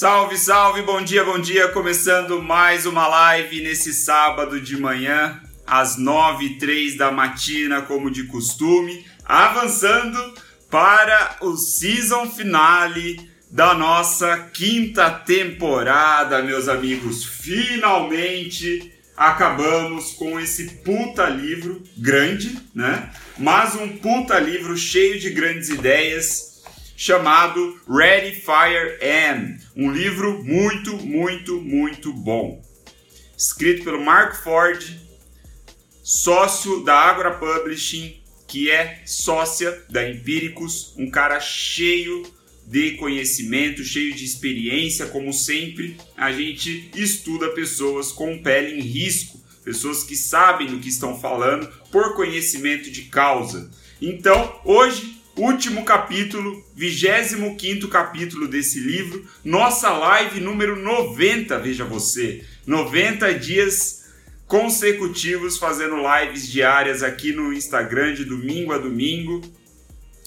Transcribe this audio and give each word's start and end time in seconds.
Salve, 0.00 0.38
salve, 0.38 0.80
bom 0.80 1.02
dia, 1.02 1.22
bom 1.22 1.38
dia. 1.38 1.68
Começando 1.68 2.40
mais 2.40 2.86
uma 2.86 3.06
live 3.06 3.60
nesse 3.60 3.92
sábado 3.92 4.58
de 4.58 4.78
manhã, 4.78 5.38
às 5.66 5.98
nove 5.98 6.46
e 6.46 6.58
três 6.58 6.96
da 6.96 7.12
matina, 7.12 7.82
como 7.82 8.10
de 8.10 8.24
costume, 8.24 9.04
avançando 9.26 10.18
para 10.70 11.36
o 11.42 11.54
season 11.54 12.30
finale 12.30 13.30
da 13.50 13.74
nossa 13.74 14.38
quinta 14.54 15.10
temporada, 15.10 16.42
meus 16.42 16.66
amigos. 16.66 17.22
Finalmente 17.22 18.94
acabamos 19.14 20.12
com 20.12 20.40
esse 20.40 20.76
puta 20.76 21.28
livro 21.28 21.82
grande, 21.98 22.58
né? 22.74 23.10
Mas 23.36 23.74
um 23.74 23.98
puta 23.98 24.38
livro 24.38 24.74
cheio 24.78 25.20
de 25.20 25.28
grandes 25.28 25.68
ideias 25.68 26.49
chamado 27.00 27.80
Ready 27.88 28.42
Fire 28.42 28.98
Am, 29.02 29.56
um 29.74 29.90
livro 29.90 30.44
muito, 30.44 30.98
muito, 30.98 31.58
muito 31.58 32.12
bom. 32.12 32.62
Escrito 33.34 33.84
pelo 33.84 34.04
Mark 34.04 34.44
Ford, 34.44 34.84
sócio 36.02 36.84
da 36.84 36.94
Agora 36.94 37.30
Publishing, 37.30 38.20
que 38.46 38.70
é 38.70 39.00
sócia 39.06 39.82
da 39.88 40.06
Empíricos, 40.06 40.94
um 40.98 41.10
cara 41.10 41.40
cheio 41.40 42.22
de 42.66 42.98
conhecimento, 42.98 43.82
cheio 43.82 44.14
de 44.14 44.26
experiência, 44.26 45.06
como 45.06 45.32
sempre, 45.32 45.96
a 46.18 46.30
gente 46.30 46.90
estuda 46.94 47.48
pessoas 47.54 48.12
com 48.12 48.42
pele 48.42 48.78
em 48.78 48.82
risco, 48.82 49.40
pessoas 49.64 50.04
que 50.04 50.14
sabem 50.14 50.66
do 50.66 50.78
que 50.78 50.90
estão 50.90 51.18
falando 51.18 51.66
por 51.90 52.14
conhecimento 52.14 52.90
de 52.90 53.04
causa. 53.04 53.70
Então, 54.02 54.60
hoje 54.66 55.19
último 55.40 55.84
capítulo, 55.84 56.62
25 56.76 57.88
capítulo 57.88 58.46
desse 58.46 58.78
livro, 58.78 59.24
nossa 59.42 59.90
live 59.90 60.38
número 60.38 60.76
90, 60.76 61.58
veja 61.58 61.84
você. 61.84 62.44
90 62.66 63.32
dias 63.34 64.04
consecutivos 64.46 65.56
fazendo 65.56 65.96
lives 65.96 66.46
diárias 66.46 67.02
aqui 67.02 67.32
no 67.32 67.52
Instagram 67.54 68.12
de 68.14 68.24
domingo 68.26 68.74
a 68.74 68.78
domingo. 68.78 69.40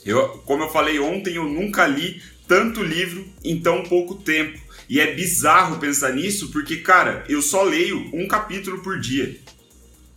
Eu, 0.03 0.30
como 0.45 0.64
eu 0.64 0.70
falei 0.70 0.97
ontem, 0.97 1.36
eu 1.36 1.45
nunca 1.45 1.86
li 1.86 2.20
tanto 2.48 2.81
livro 2.81 3.23
em 3.44 3.59
tão 3.59 3.83
pouco 3.83 4.16
tempo. 4.16 4.59
E 4.89 5.00
é 5.00 5.14
bizarro 5.14 5.80
pensar 5.80 6.14
nisso, 6.14 6.50
porque, 6.52 6.77
cara, 6.77 7.23
eu 7.30 7.42
só 7.42 7.64
leio 7.64 8.09
um 8.14 8.27
capítulo 8.27 8.81
por 8.81 9.00
dia 9.00 9.42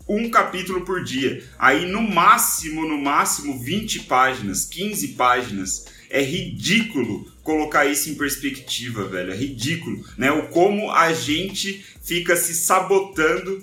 um 0.08 0.30
capítulo 0.30 0.82
por 0.82 1.02
dia. 1.02 1.42
Aí 1.58 1.86
no 1.86 2.02
máximo, 2.02 2.86
no 2.86 2.98
máximo 2.98 3.58
20 3.58 4.00
páginas, 4.00 4.64
15 4.64 5.08
páginas. 5.08 5.86
É 6.08 6.22
ridículo 6.22 7.30
colocar 7.42 7.86
isso 7.86 8.08
em 8.08 8.14
perspectiva, 8.14 9.06
velho. 9.06 9.32
É 9.32 9.36
ridículo, 9.36 10.04
né? 10.16 10.30
O 10.30 10.48
como 10.48 10.90
a 10.92 11.12
gente 11.12 11.84
fica 12.04 12.36
se 12.36 12.54
sabotando 12.54 13.62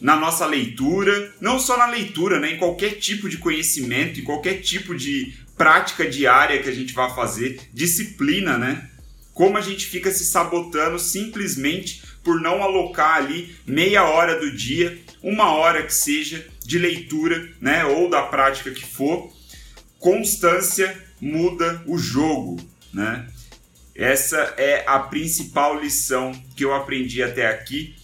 na 0.00 0.16
nossa 0.16 0.46
leitura, 0.46 1.32
não 1.40 1.58
só 1.58 1.76
na 1.76 1.86
leitura, 1.86 2.40
né? 2.40 2.52
Em 2.52 2.58
qualquer 2.58 2.98
tipo 2.98 3.28
de 3.28 3.38
conhecimento, 3.38 4.18
em 4.18 4.24
qualquer 4.24 4.60
tipo 4.60 4.94
de 4.94 5.34
prática 5.56 6.08
diária 6.08 6.62
que 6.62 6.68
a 6.68 6.74
gente 6.74 6.92
vá 6.92 7.08
fazer, 7.14 7.60
disciplina, 7.72 8.58
né? 8.58 8.90
Como 9.32 9.56
a 9.56 9.60
gente 9.60 9.86
fica 9.86 10.10
se 10.10 10.24
sabotando 10.24 10.98
simplesmente 10.98 12.02
por 12.22 12.40
não 12.40 12.62
alocar 12.62 13.16
ali 13.16 13.54
meia 13.66 14.04
hora 14.04 14.38
do 14.38 14.50
dia 14.50 14.98
uma 15.24 15.52
hora 15.52 15.82
que 15.82 15.94
seja 15.94 16.46
de 16.64 16.78
leitura, 16.78 17.48
né, 17.58 17.84
ou 17.86 18.10
da 18.10 18.22
prática 18.22 18.70
que 18.70 18.84
for, 18.84 19.32
constância 19.98 21.02
muda 21.18 21.82
o 21.86 21.96
jogo, 21.96 22.60
né? 22.92 23.26
Essa 23.94 24.54
é 24.58 24.84
a 24.86 24.98
principal 24.98 25.80
lição 25.80 26.32
que 26.54 26.64
eu 26.64 26.74
aprendi 26.74 27.22
até 27.22 27.46
aqui 27.46 27.96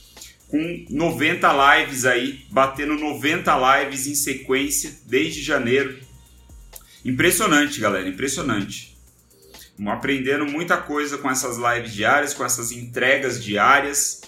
com 0.48 0.86
90 0.88 1.76
lives 1.76 2.06
aí, 2.06 2.46
batendo 2.48 2.94
90 2.94 3.82
lives 3.82 4.06
em 4.06 4.14
sequência 4.14 4.92
desde 5.06 5.42
janeiro. 5.42 5.98
Impressionante, 7.04 7.80
galera, 7.80 8.08
impressionante. 8.08 8.96
Aprendendo 9.86 10.46
muita 10.46 10.76
coisa 10.76 11.18
com 11.18 11.30
essas 11.30 11.56
lives 11.56 11.92
diárias, 11.92 12.32
com 12.32 12.44
essas 12.44 12.72
entregas 12.72 13.42
diárias. 13.42 14.19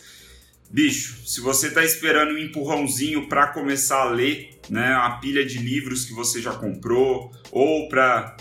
Bicho, 0.73 1.19
se 1.27 1.43
você 1.43 1.67
está 1.67 1.85
esperando 1.85 2.33
um 2.33 2.39
empurrãozinho 2.39 3.29
para 3.29 3.49
começar 3.49 4.01
a 4.01 4.11
ler, 4.11 4.59
né, 4.71 4.95
a 4.95 5.11
pilha 5.11 5.45
de 5.45 5.59
livros 5.59 6.07
que 6.07 6.15
você 6.15 6.41
já 6.41 6.55
comprou, 6.55 7.31
ou 7.51 7.91
para 7.91 8.35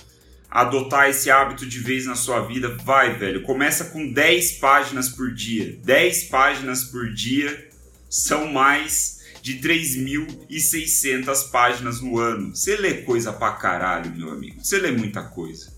adotar 0.50 1.10
esse 1.10 1.30
hábito 1.30 1.66
de 1.66 1.80
vez 1.80 2.06
na 2.06 2.16
sua 2.16 2.40
vida, 2.48 2.70
vai, 2.86 3.18
velho. 3.18 3.44
Começa 3.44 3.86
com 3.86 4.10
10 4.10 4.54
páginas 4.54 5.10
por 5.10 5.34
dia. 5.34 5.78
10 5.84 6.24
páginas 6.26 6.86
por 6.86 7.14
dia 7.14 7.70
são 8.10 8.48
mais 8.48 9.20
de 9.42 9.60
3.600 9.60 11.52
páginas 11.52 12.00
no 12.00 12.18
ano. 12.18 12.56
Você 12.56 12.78
lê 12.78 13.02
coisa 13.02 13.34
pra 13.34 13.52
caralho, 13.54 14.16
meu 14.16 14.32
amigo. 14.32 14.64
Você 14.64 14.78
lê 14.78 14.92
muita 14.92 15.22
coisa. 15.22 15.74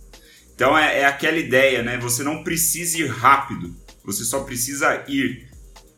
Então 0.54 0.78
é, 0.78 1.00
é 1.00 1.06
aquela 1.06 1.38
ideia, 1.38 1.82
né? 1.82 1.98
Você 1.98 2.22
não 2.22 2.44
precisa 2.44 3.00
ir 3.00 3.08
rápido, 3.08 3.76
você 4.06 4.24
só 4.24 4.42
precisa 4.42 5.04
ir. 5.08 5.52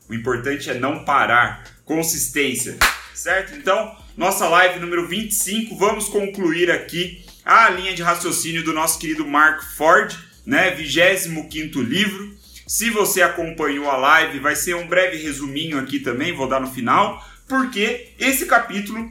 O 0.10 0.14
importante 0.14 0.70
é 0.70 0.74
não 0.74 1.04
parar. 1.04 1.64
Consistência, 1.84 2.78
certo? 3.14 3.56
Então, 3.56 3.96
nossa 4.18 4.48
live 4.48 4.80
número 4.80 5.08
25, 5.08 5.76
vamos 5.76 6.08
concluir 6.08 6.72
aqui 6.72 7.24
a 7.44 7.70
linha 7.70 7.94
de 7.94 8.02
raciocínio 8.02 8.64
do 8.64 8.74
nosso 8.74 8.98
querido 8.98 9.26
Mark 9.26 9.62
Ford, 9.76 10.16
né? 10.46 10.72
25 10.72 11.82
livro. 11.82 12.36
Se 12.68 12.90
você 12.90 13.22
acompanhou 13.22 13.90
a 13.90 13.98
live, 13.98 14.40
vai 14.40 14.56
ser 14.56 14.76
um 14.76 14.88
breve 14.88 15.18
resuminho 15.18 15.78
aqui 15.78 16.00
também, 16.00 16.34
vou 16.34 16.48
dar 16.48 16.60
no 16.60 16.72
final, 16.72 17.24
porque 17.48 18.14
esse 18.18 18.48
capítulo, 18.48 19.08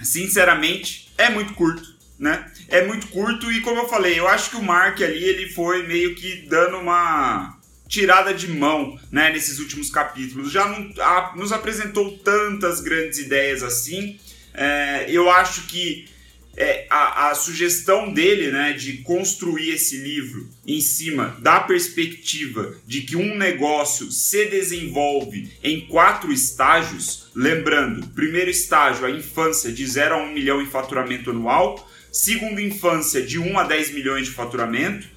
sinceramente, 0.00 1.12
é 1.18 1.30
muito 1.30 1.54
curto, 1.54 1.82
né? 2.16 2.46
É 2.68 2.84
muito 2.84 3.08
curto 3.08 3.50
e 3.50 3.60
como 3.62 3.80
eu 3.80 3.88
falei, 3.88 4.18
eu 4.18 4.28
acho 4.28 4.50
que 4.50 4.56
o 4.56 4.62
Mark 4.62 5.00
ali 5.02 5.24
ele 5.24 5.48
foi 5.48 5.86
meio 5.86 6.14
que 6.14 6.46
dando 6.48 6.78
uma 6.78 7.58
tirada 7.94 8.34
de 8.34 8.48
mão 8.48 8.98
né, 9.10 9.30
nesses 9.32 9.60
últimos 9.60 9.88
capítulos. 9.88 10.50
Já 10.50 10.66
não, 10.66 10.92
a, 11.00 11.32
nos 11.36 11.52
apresentou 11.52 12.18
tantas 12.18 12.80
grandes 12.80 13.20
ideias 13.20 13.62
assim. 13.62 14.18
É, 14.52 15.06
eu 15.08 15.30
acho 15.30 15.68
que 15.68 16.08
é, 16.56 16.86
a, 16.90 17.30
a, 17.30 17.34
sugestão 17.36 18.12
dele 18.12 18.50
né, 18.50 18.72
de 18.72 18.98
construir 18.98 19.70
esse 19.70 19.96
livro 19.98 20.48
em 20.66 20.80
cima 20.80 21.36
da 21.40 21.60
perspectiva 21.60 22.74
de 22.84 23.02
que 23.02 23.16
um 23.16 23.36
negócio 23.36 24.10
se 24.10 24.46
desenvolve 24.46 25.52
em 25.62 25.86
quatro 25.86 26.32
estágios, 26.32 27.30
lembrando, 27.34 28.08
primeiro 28.08 28.50
estágio, 28.50 29.06
a 29.06 29.10
infância 29.10 29.70
de 29.70 29.86
0 29.86 30.14
a 30.14 30.18
1 30.24 30.32
milhão 30.32 30.60
em 30.60 30.66
faturamento 30.66 31.30
anual, 31.30 31.88
segundo 32.12 32.60
infância 32.60 33.22
de 33.22 33.38
1 33.38 33.56
a 33.56 33.64
10 33.64 33.92
milhões 33.92 34.26
de 34.26 34.32
faturamento, 34.32 35.13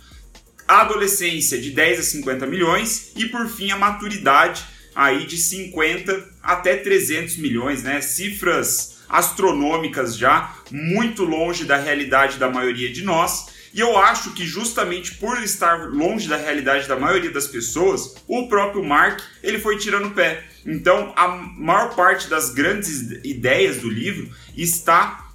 a 0.68 0.82
adolescência 0.82 1.60
de 1.60 1.72
10 1.72 2.00
a 2.00 2.04
50 2.04 2.46
milhões 2.46 3.12
e 3.16 3.26
por 3.28 3.48
fim 3.48 3.72
a 3.72 3.78
maturidade 3.78 4.66
aí 4.94 5.26
de 5.26 5.38
50 5.38 6.28
até 6.42 6.76
300 6.76 7.38
milhões, 7.38 7.84
né? 7.84 8.02
Cifras 8.02 8.98
astronômicas 9.08 10.18
já, 10.18 10.56
muito 10.72 11.24
longe 11.24 11.64
da 11.64 11.78
realidade 11.78 12.38
da 12.38 12.50
maioria 12.50 12.92
de 12.92 13.04
nós. 13.04 13.56
E 13.74 13.80
eu 13.80 13.98
acho 13.98 14.32
que 14.32 14.46
justamente 14.46 15.16
por 15.16 15.42
estar 15.44 15.90
longe 15.90 16.28
da 16.28 16.36
realidade 16.36 16.88
da 16.88 16.98
maioria 16.98 17.32
das 17.32 17.48
pessoas, 17.48 18.16
o 18.28 18.48
próprio 18.48 18.84
Mark 18.84 19.22
ele 19.44 19.60
foi 19.60 19.78
tirando 19.78 20.08
o 20.08 20.12
pé. 20.12 20.44
Então, 20.66 21.14
a 21.16 21.28
maior 21.28 21.96
parte 21.96 22.28
das 22.28 22.50
grandes 22.50 23.02
ideias 23.24 23.78
do 23.78 23.90
livro 23.90 24.30
está 24.56 25.27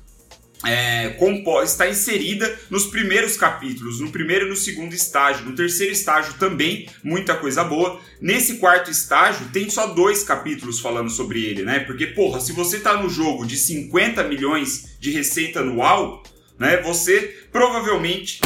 é, 0.65 1.17
está 1.65 1.89
inserida 1.89 2.59
nos 2.71 2.87
primeiros 2.87 3.37
capítulos, 3.37 4.01
no 4.01 4.11
primeiro 4.11 4.47
e 4.47 4.49
no 4.49 4.57
segundo 4.57 4.95
estágio. 4.95 5.45
No 5.45 5.55
terceiro 5.55 5.93
estágio 5.93 6.35
também, 6.35 6.89
muita 7.03 7.35
coisa 7.35 7.65
boa. 7.65 8.01
Nesse 8.21 8.57
quarto 8.57 8.91
estágio, 8.91 9.49
tem 9.53 9.69
só 9.69 9.89
dois 9.89 10.23
capítulos 10.23 10.81
falando 10.81 11.11
sobre 11.11 11.45
ele, 11.45 11.63
né? 11.63 11.81
Porque, 11.81 12.07
porra, 12.09 12.41
se 12.41 12.53
você 12.53 12.79
tá 12.79 12.97
no 12.97 13.09
jogo 13.09 13.47
de 13.47 13.57
50 13.57 14.23
milhões 14.25 14.97
de 15.01 15.11
receita 15.11 15.61
anual, 15.61 16.23
né? 16.59 16.77
Você 16.83 17.47
provavelmente 17.51 18.41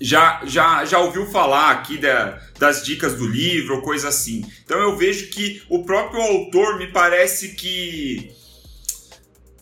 já, 0.00 0.40
já, 0.46 0.84
já 0.84 0.98
ouviu 0.98 1.26
falar 1.26 1.70
aqui 1.70 1.98
da, 1.98 2.40
das 2.58 2.82
dicas 2.82 3.14
do 3.14 3.26
livro 3.26 3.82
coisa 3.82 4.08
assim. 4.08 4.44
Então 4.64 4.80
eu 4.80 4.96
vejo 4.96 5.28
que 5.28 5.62
o 5.68 5.84
próprio 5.84 6.20
autor 6.20 6.78
me 6.78 6.86
parece 6.88 7.54
que 7.54 8.32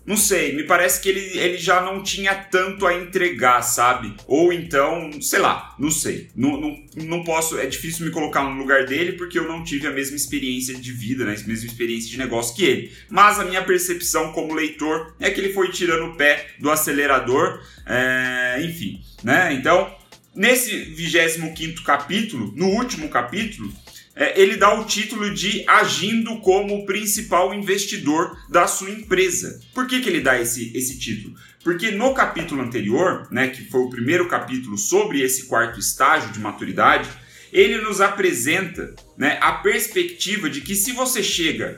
não 0.09 0.17
sei, 0.17 0.57
me 0.57 0.63
parece 0.63 1.03
que 1.03 1.09
ele, 1.11 1.39
ele 1.39 1.59
já 1.59 1.83
não 1.83 2.03
tinha 2.03 2.35
tanto 2.35 2.87
a 2.87 2.95
entregar, 2.95 3.61
sabe? 3.61 4.15
Ou 4.27 4.55
então, 4.55 5.21
sei 5.21 5.39
lá, 5.39 5.77
não 5.79 5.91
sei. 5.91 6.31
Não, 6.35 6.59
não, 6.59 6.83
não 7.05 7.23
posso, 7.23 7.59
é 7.59 7.67
difícil 7.67 8.07
me 8.07 8.11
colocar 8.11 8.43
no 8.43 8.59
lugar 8.59 8.87
dele 8.87 9.13
porque 9.13 9.39
eu 9.39 9.47
não 9.47 9.63
tive 9.63 9.87
a 9.87 9.91
mesma 9.91 10.17
experiência 10.17 10.75
de 10.75 10.93
vida, 10.93 11.27
né? 11.27 11.37
A 11.39 11.47
mesma 11.47 11.67
experiência 11.67 12.09
de 12.09 12.17
negócio 12.17 12.57
que 12.57 12.65
ele. 12.65 12.93
Mas 13.11 13.39
a 13.39 13.45
minha 13.45 13.63
percepção 13.63 14.33
como 14.33 14.55
leitor 14.55 15.15
é 15.21 15.31
que 15.31 15.43
ele 15.43 15.53
foi 15.53 15.71
tirando 15.71 16.11
o 16.11 16.17
pé 16.17 16.53
do 16.59 16.71
acelerador, 16.71 17.61
é, 17.85 18.63
enfim, 18.63 19.03
né? 19.23 19.53
Então, 19.53 19.95
Nesse 20.39 20.71
25 20.71 21.83
capítulo, 21.83 22.53
no 22.55 22.69
último 22.69 23.09
capítulo, 23.09 23.73
é, 24.19 24.41
ele 24.41 24.57
dá 24.57 24.75
o 24.75 24.85
título 24.85 25.33
de 25.33 25.65
Agindo 25.69 26.41
como 26.41 26.85
principal 26.85 27.55
investidor 27.55 28.37
da 28.51 28.67
sua 28.67 28.91
empresa. 28.91 29.61
Por 29.73 29.87
que, 29.87 30.01
que 30.01 30.09
ele 30.09 30.21
dá 30.21 30.41
esse, 30.41 30.77
esse 30.77 30.99
título? 30.99 31.37
Porque 31.63 31.93
no 31.93 32.13
capítulo 32.13 32.61
anterior, 32.61 33.29
né, 33.31 33.47
que 33.47 33.71
foi 33.71 33.81
o 33.83 33.91
primeiro 33.91 34.27
capítulo 34.27 34.77
sobre 34.77 35.23
esse 35.23 35.47
quarto 35.47 35.79
estágio 35.79 36.33
de 36.33 36.41
maturidade, 36.41 37.09
ele 37.53 37.81
nos 37.81 38.01
apresenta 38.01 38.93
né, 39.17 39.39
a 39.41 39.53
perspectiva 39.53 40.51
de 40.51 40.63
que 40.63 40.75
se 40.75 40.91
você 40.91 41.23
chega 41.23 41.77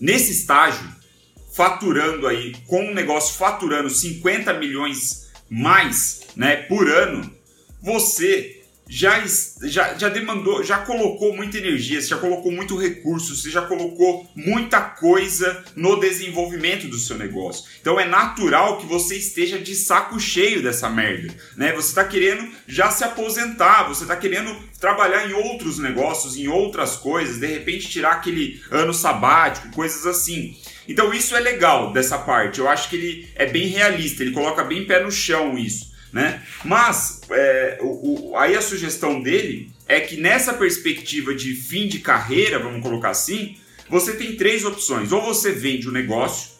nesse 0.00 0.30
estágio, 0.30 0.86
faturando 1.52 2.28
aí, 2.28 2.54
com 2.68 2.90
um 2.90 2.94
negócio 2.94 3.36
faturando 3.36 3.90
50 3.90 4.52
milhões 4.54 5.32
mais 5.50 6.28
né, 6.36 6.54
por 6.54 6.88
ano, 6.88 7.28
você 7.82 8.57
já, 8.88 9.22
já, 9.64 9.94
já 9.94 10.08
demandou, 10.08 10.64
já 10.64 10.78
colocou 10.78 11.36
muita 11.36 11.58
energia, 11.58 12.00
você 12.00 12.08
já 12.08 12.16
colocou 12.16 12.50
muito 12.50 12.76
recurso, 12.76 13.36
você 13.36 13.50
já 13.50 13.60
colocou 13.62 14.26
muita 14.34 14.80
coisa 14.80 15.62
no 15.76 16.00
desenvolvimento 16.00 16.88
do 16.88 16.96
seu 16.96 17.18
negócio. 17.18 17.64
Então 17.80 18.00
é 18.00 18.06
natural 18.06 18.78
que 18.78 18.86
você 18.86 19.16
esteja 19.16 19.58
de 19.58 19.74
saco 19.74 20.18
cheio 20.18 20.62
dessa 20.62 20.88
merda, 20.88 21.34
né? 21.54 21.72
Você 21.72 21.88
está 21.88 22.04
querendo 22.04 22.50
já 22.66 22.90
se 22.90 23.04
aposentar, 23.04 23.86
você 23.86 24.04
está 24.04 24.16
querendo 24.16 24.56
trabalhar 24.80 25.28
em 25.28 25.34
outros 25.34 25.78
negócios, 25.78 26.36
em 26.36 26.48
outras 26.48 26.96
coisas, 26.96 27.38
de 27.38 27.46
repente 27.46 27.88
tirar 27.88 28.12
aquele 28.12 28.62
ano 28.70 28.94
sabático, 28.94 29.70
coisas 29.72 30.06
assim. 30.06 30.56
Então 30.88 31.12
isso 31.12 31.36
é 31.36 31.40
legal 31.40 31.92
dessa 31.92 32.16
parte. 32.16 32.58
Eu 32.58 32.68
acho 32.68 32.88
que 32.88 32.96
ele 32.96 33.28
é 33.34 33.44
bem 33.44 33.68
realista, 33.68 34.22
ele 34.22 34.32
coloca 34.32 34.64
bem 34.64 34.86
pé 34.86 35.02
no 35.02 35.12
chão 35.12 35.58
isso 35.58 35.88
né? 36.12 36.42
Mas 36.64 37.20
é, 37.30 37.78
o, 37.80 38.30
o, 38.30 38.36
aí 38.36 38.56
a 38.56 38.62
sugestão 38.62 39.20
dele 39.20 39.72
é 39.86 40.00
que 40.00 40.16
nessa 40.16 40.54
perspectiva 40.54 41.34
de 41.34 41.54
fim 41.54 41.88
de 41.88 41.98
carreira, 41.98 42.58
vamos 42.58 42.82
colocar 42.82 43.10
assim, 43.10 43.56
você 43.88 44.14
tem 44.14 44.36
três 44.36 44.64
opções: 44.64 45.12
ou 45.12 45.22
você 45.22 45.52
vende 45.52 45.88
o 45.88 45.92
negócio, 45.92 46.50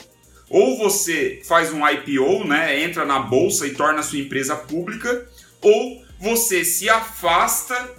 ou 0.48 0.78
você 0.78 1.40
faz 1.44 1.72
um 1.72 1.86
IPO, 1.86 2.46
né? 2.46 2.82
Entra 2.82 3.04
na 3.04 3.18
bolsa 3.18 3.66
e 3.66 3.74
torna 3.74 4.00
a 4.00 4.02
sua 4.02 4.18
empresa 4.18 4.56
pública, 4.56 5.26
ou 5.60 6.02
você 6.20 6.64
se 6.64 6.88
afasta 6.88 7.97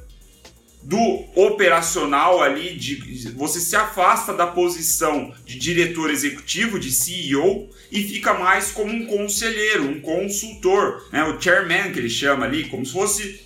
do 0.89 1.23
operacional 1.35 2.41
ali, 2.41 2.75
de, 2.75 3.29
você 3.33 3.59
se 3.59 3.75
afasta 3.75 4.33
da 4.33 4.47
posição 4.47 5.31
de 5.45 5.59
diretor 5.59 6.09
executivo, 6.09 6.79
de 6.79 6.91
CEO, 6.91 7.69
e 7.91 8.01
fica 8.03 8.33
mais 8.33 8.71
como 8.71 8.91
um 8.91 9.05
conselheiro, 9.05 9.83
um 9.83 10.01
consultor, 10.01 11.07
né? 11.11 11.23
o 11.25 11.39
chairman 11.39 11.91
que 11.91 11.99
ele 11.99 12.09
chama 12.09 12.45
ali, 12.45 12.69
como 12.69 12.83
se 12.83 12.91
fosse 12.91 13.39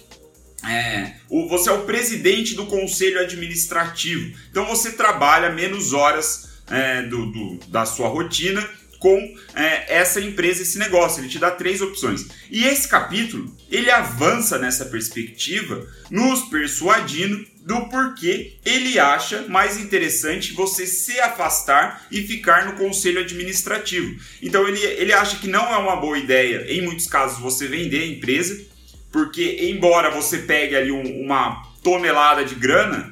é, 0.66 1.16
o, 1.30 1.50
você 1.50 1.70
é 1.70 1.74
o 1.74 1.84
presidente 1.84 2.56
do 2.56 2.66
conselho 2.66 3.20
administrativo. 3.20 4.34
Então 4.50 4.66
você 4.66 4.94
trabalha 4.94 5.50
menos 5.50 5.92
horas 5.92 6.62
é, 6.72 7.02
do, 7.02 7.26
do, 7.26 7.60
da 7.68 7.86
sua 7.86 8.08
rotina 8.08 8.66
com 9.00 9.20
é, 9.54 9.98
essa 9.98 10.22
empresa, 10.22 10.62
esse 10.62 10.80
negócio. 10.80 11.20
Ele 11.20 11.28
te 11.28 11.38
dá 11.38 11.52
três 11.52 11.82
opções. 11.82 12.26
E 12.50 12.64
esse 12.64 12.88
capítulo, 12.88 13.54
ele 13.74 13.90
avança 13.90 14.60
nessa 14.60 14.86
perspectiva, 14.86 15.88
nos 16.12 16.44
persuadindo 16.44 17.44
do 17.66 17.88
porquê 17.88 18.58
ele 18.64 19.00
acha 19.00 19.48
mais 19.48 19.80
interessante 19.80 20.54
você 20.54 20.86
se 20.86 21.20
afastar 21.20 22.06
e 22.12 22.22
ficar 22.22 22.68
no 22.68 22.74
conselho 22.74 23.22
administrativo. 23.22 24.16
Então 24.44 24.68
ele, 24.68 24.80
ele 24.80 25.12
acha 25.12 25.40
que 25.40 25.48
não 25.48 25.74
é 25.74 25.78
uma 25.78 25.96
boa 25.96 26.20
ideia, 26.20 26.72
em 26.72 26.84
muitos 26.84 27.08
casos, 27.08 27.40
você 27.40 27.68
vender 27.68 28.04
a 28.04 28.06
empresa, 28.06 28.64
porque 29.12 29.68
embora 29.72 30.12
você 30.12 30.38
pegue 30.40 30.76
ali 30.76 30.92
um, 30.92 31.24
uma 31.24 31.64
tonelada 31.82 32.46
de 32.46 32.54
grana, 32.54 33.12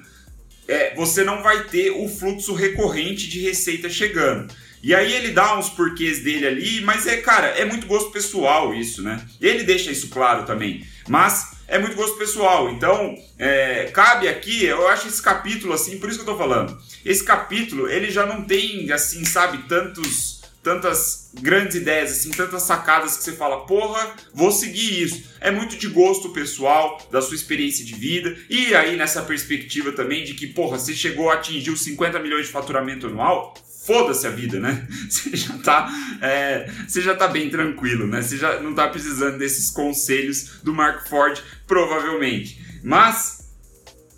é, 0.67 0.93
você 0.93 1.23
não 1.23 1.41
vai 1.41 1.63
ter 1.63 1.89
o 1.89 2.07
fluxo 2.07 2.53
recorrente 2.53 3.27
de 3.27 3.39
receita 3.39 3.89
chegando. 3.89 4.53
E 4.83 4.95
aí 4.95 5.13
ele 5.13 5.31
dá 5.31 5.57
uns 5.57 5.69
porquês 5.69 6.23
dele 6.23 6.47
ali, 6.47 6.81
mas 6.81 7.05
é, 7.05 7.17
cara, 7.17 7.47
é 7.47 7.65
muito 7.65 7.87
gosto 7.87 8.11
pessoal 8.11 8.73
isso, 8.73 9.01
né? 9.03 9.23
Ele 9.39 9.63
deixa 9.63 9.91
isso 9.91 10.09
claro 10.09 10.45
também. 10.45 10.85
Mas 11.07 11.57
é 11.67 11.79
muito 11.79 11.95
gosto 11.95 12.17
pessoal. 12.17 12.69
Então, 12.69 13.15
é, 13.37 13.85
cabe 13.93 14.27
aqui, 14.27 14.65
eu 14.65 14.87
acho 14.87 15.07
esse 15.07 15.21
capítulo 15.21 15.73
assim, 15.73 15.99
por 15.99 16.09
isso 16.09 16.19
que 16.19 16.29
eu 16.29 16.33
tô 16.33 16.37
falando. 16.37 16.77
Esse 17.05 17.23
capítulo, 17.23 17.89
ele 17.89 18.11
já 18.11 18.25
não 18.25 18.43
tem, 18.43 18.91
assim, 18.91 19.23
sabe, 19.23 19.59
tantos 19.67 20.41
tantas 20.63 21.31
grandes 21.41 21.75
ideias, 21.75 22.11
assim, 22.11 22.29
tantas 22.29 22.63
sacadas 22.63 23.17
que 23.17 23.23
você 23.23 23.31
fala, 23.31 23.65
porra, 23.65 24.13
vou 24.33 24.51
seguir 24.51 25.01
isso. 25.01 25.23
É 25.39 25.49
muito 25.49 25.75
de 25.75 25.87
gosto 25.87 26.29
pessoal, 26.29 27.01
da 27.09 27.21
sua 27.21 27.35
experiência 27.35 27.83
de 27.83 27.95
vida, 27.95 28.37
e 28.49 28.75
aí 28.75 28.95
nessa 28.95 29.23
perspectiva 29.23 29.91
também 29.91 30.23
de 30.23 30.35
que, 30.35 30.45
porra, 30.45 30.77
você 30.77 30.93
chegou 30.93 31.31
a 31.31 31.33
atingir 31.33 31.71
os 31.71 31.83
50 31.83 32.19
milhões 32.19 32.45
de 32.45 32.51
faturamento 32.51 33.07
anual, 33.07 33.55
foda-se 33.85 34.27
a 34.27 34.29
vida, 34.29 34.59
né? 34.59 34.87
Você 35.09 35.35
já 35.35 35.57
tá, 35.57 35.91
é, 36.21 36.69
você 36.87 37.01
já 37.01 37.15
tá 37.15 37.27
bem 37.27 37.49
tranquilo, 37.49 38.07
né? 38.07 38.21
Você 38.21 38.37
já 38.37 38.59
não 38.59 38.73
tá 38.73 38.87
precisando 38.87 39.37
desses 39.37 39.69
conselhos 39.69 40.61
do 40.63 40.73
Mark 40.73 41.07
Ford, 41.07 41.41
provavelmente. 41.65 42.61
Mas 42.83 43.41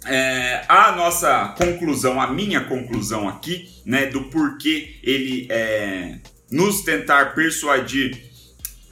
é, 0.06 0.66
a 0.68 0.92
nossa 0.94 1.56
conclusão, 1.58 2.20
a 2.20 2.28
minha 2.28 2.66
conclusão 2.66 3.28
aqui, 3.28 3.70
né, 3.86 4.08
do 4.08 4.26
porquê 4.26 4.96
ele 5.02 5.48
é, 5.50 6.20
nos 6.52 6.82
tentar 6.82 7.34
persuadir 7.34 8.33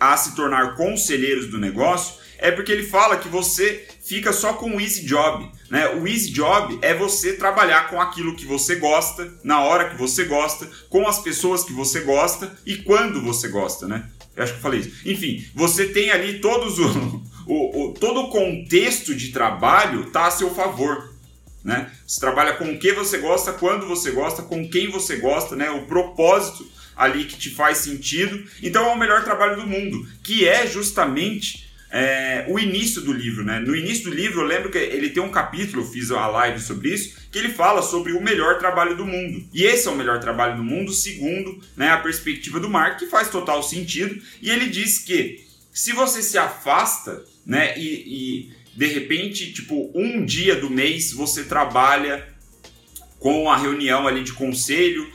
a 0.02 0.18
se 0.18 0.36
tornar 0.36 0.76
conselheiros 0.76 1.46
do 1.46 1.60
negócio, 1.60 2.16
é 2.40 2.50
porque 2.50 2.72
ele 2.72 2.82
fala 2.82 3.18
que 3.18 3.28
você 3.28 3.88
fica 4.04 4.34
só 4.34 4.54
com 4.54 4.76
o 4.76 4.82
easy 4.82 5.06
job. 5.06 5.48
Né? 5.70 5.88
O 5.90 6.08
easy 6.08 6.32
job 6.32 6.80
é 6.82 6.92
você 6.92 7.34
trabalhar 7.34 7.88
com 7.88 8.02
aquilo 8.02 8.36
que 8.36 8.44
você 8.44 8.78
gosta, 8.78 9.32
na 9.44 9.62
hora 9.62 9.92
que 9.92 9.96
você 9.96 10.24
gosta, 10.24 10.68
com 10.90 11.08
as 11.08 11.20
pessoas 11.20 11.64
que 11.64 11.72
você 11.72 12.00
gosta 12.00 12.52
e 12.66 12.78
quando 12.78 13.22
você 13.22 13.48
gosta, 13.48 13.88
né? 13.88 14.10
Eu 14.36 14.44
acho 14.44 14.54
que 14.54 14.58
eu 14.58 14.64
falei 14.64 14.80
isso. 14.80 15.08
Enfim, 15.08 15.46
você 15.54 15.86
tem 15.86 16.10
ali 16.10 16.40
todos 16.40 16.80
o, 16.80 17.22
o, 17.46 17.90
o 17.90 17.94
todo 17.94 18.22
o 18.22 18.30
contexto 18.32 19.14
de 19.14 19.28
trabalho 19.28 20.10
tá 20.10 20.26
a 20.26 20.32
seu 20.32 20.50
favor. 20.50 21.14
Né? 21.64 21.92
Você 22.08 22.20
trabalha 22.20 22.54
com 22.54 22.66
o 22.66 22.80
que 22.80 22.92
você 22.92 23.20
gosta, 23.20 23.54
quando 23.54 23.86
você 23.86 24.10
gosta, 24.10 24.42
com 24.42 24.68
quem 24.68 24.90
você 24.90 25.18
gosta, 25.18 25.56
né? 25.56 25.70
O 25.70 25.86
propósito 25.86 26.66
ali 27.02 27.26
que 27.26 27.36
te 27.36 27.50
faz 27.50 27.80
sentido. 27.80 28.46
Então 28.62 28.86
é 28.86 28.94
o 28.94 28.98
melhor 28.98 29.24
trabalho 29.24 29.56
do 29.56 29.66
mundo, 29.66 30.08
que 30.22 30.48
é 30.48 30.68
justamente 30.68 31.68
é, 31.90 32.46
o 32.48 32.60
início 32.60 33.02
do 33.02 33.12
livro, 33.12 33.44
né? 33.44 33.60
No 33.60 33.76
início 33.76 34.04
do 34.04 34.16
livro, 34.16 34.42
eu 34.42 34.46
lembro 34.46 34.70
que 34.70 34.78
ele 34.78 35.10
tem 35.10 35.22
um 35.22 35.32
capítulo, 35.32 35.84
fiz 35.84 36.12
a 36.12 36.28
live 36.28 36.60
sobre 36.60 36.94
isso, 36.94 37.18
que 37.32 37.40
ele 37.40 37.50
fala 37.50 37.82
sobre 37.82 38.14
o 38.14 38.22
melhor 38.22 38.60
trabalho 38.60 38.96
do 38.96 39.04
mundo. 39.04 39.44
E 39.52 39.64
esse 39.64 39.88
é 39.88 39.92
o 39.92 39.96
melhor 39.96 40.20
trabalho 40.20 40.58
do 40.58 40.64
mundo, 40.64 40.94
segundo 40.94 41.60
né, 41.76 41.90
a 41.90 41.98
perspectiva 41.98 42.60
do 42.60 42.70
Mark, 42.70 43.00
que 43.00 43.08
faz 43.08 43.30
total 43.30 43.64
sentido. 43.64 44.22
E 44.40 44.52
ele 44.52 44.68
diz 44.68 45.00
que 45.00 45.44
se 45.74 45.94
você 45.94 46.22
se 46.22 46.38
afasta, 46.38 47.26
né, 47.44 47.76
e, 47.80 47.88
e 48.46 48.52
de 48.78 48.86
repente, 48.86 49.52
tipo, 49.52 49.92
um 49.96 50.24
dia 50.24 50.56
do 50.56 50.70
mês 50.70 51.12
você 51.12 51.46
trabalha 51.46 52.30
com 53.18 53.50
a 53.50 53.58
reunião 53.58 54.08
ali 54.08 54.24
de 54.24 54.34
conselho, 54.34 55.12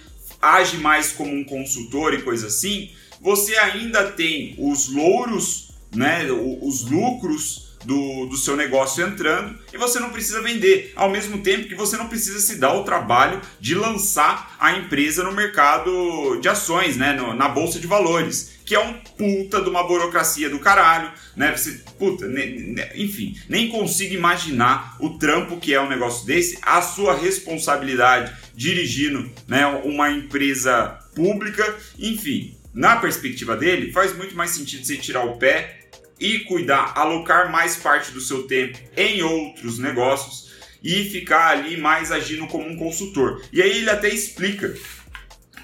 age 0.54 0.78
mais 0.78 1.12
como 1.12 1.34
um 1.34 1.44
consultor 1.44 2.14
e 2.14 2.22
coisa 2.22 2.46
assim, 2.46 2.90
você 3.20 3.56
ainda 3.56 4.10
tem 4.12 4.54
os 4.58 4.88
louros 4.88 5.66
né, 5.94 6.26
os 6.60 6.88
lucros 6.90 7.66
do, 7.84 8.26
do 8.26 8.36
seu 8.36 8.56
negócio 8.56 9.06
entrando 9.06 9.56
e 9.72 9.78
você 9.78 10.00
não 10.00 10.10
precisa 10.10 10.42
vender, 10.42 10.92
ao 10.96 11.08
mesmo 11.08 11.38
tempo 11.38 11.68
que 11.68 11.74
você 11.74 11.96
não 11.96 12.08
precisa 12.08 12.40
se 12.40 12.56
dar 12.56 12.74
o 12.74 12.82
trabalho 12.82 13.40
de 13.60 13.74
lançar 13.74 14.56
a 14.58 14.72
empresa 14.72 15.22
no 15.22 15.32
mercado 15.32 16.38
de 16.40 16.48
ações, 16.48 16.96
né, 16.96 17.12
no, 17.12 17.32
na 17.32 17.48
bolsa 17.48 17.78
de 17.78 17.86
valores, 17.86 18.56
que 18.64 18.74
é 18.74 18.80
um 18.80 18.94
puta 18.94 19.60
de 19.62 19.68
uma 19.68 19.84
burocracia 19.84 20.50
do 20.50 20.58
caralho, 20.58 21.12
né? 21.36 21.56
Você, 21.56 21.84
puta, 21.96 22.26
ne, 22.26 22.74
ne, 22.74 22.82
enfim, 22.96 23.38
nem 23.48 23.68
consigo 23.68 24.12
imaginar 24.12 24.96
o 24.98 25.10
trampo 25.10 25.58
que 25.58 25.72
é 25.72 25.80
um 25.80 25.88
negócio 25.88 26.26
desse, 26.26 26.58
a 26.62 26.82
sua 26.82 27.14
responsabilidade 27.14 28.34
dirigindo, 28.56 29.30
né, 29.46 29.66
uma 29.66 30.10
empresa 30.10 30.98
pública, 31.14 31.76
enfim. 31.98 32.56
Na 32.72 32.96
perspectiva 32.96 33.56
dele, 33.56 33.92
faz 33.92 34.16
muito 34.16 34.34
mais 34.34 34.50
sentido 34.50 34.84
você 34.84 34.96
tirar 34.96 35.25
o 35.25 35.36
pé 35.36 35.88
e 36.18 36.40
cuidar, 36.40 36.92
alocar 36.96 37.52
mais 37.52 37.76
parte 37.76 38.10
do 38.10 38.20
seu 38.20 38.44
tempo 38.44 38.78
em 38.96 39.22
outros 39.22 39.78
negócios 39.78 40.46
e 40.82 41.04
ficar 41.10 41.48
ali 41.48 41.76
mais 41.76 42.10
agindo 42.10 42.46
como 42.46 42.66
um 42.66 42.76
consultor. 42.76 43.42
E 43.52 43.60
aí 43.62 43.78
ele 43.78 43.90
até 43.90 44.08
explica 44.08 44.75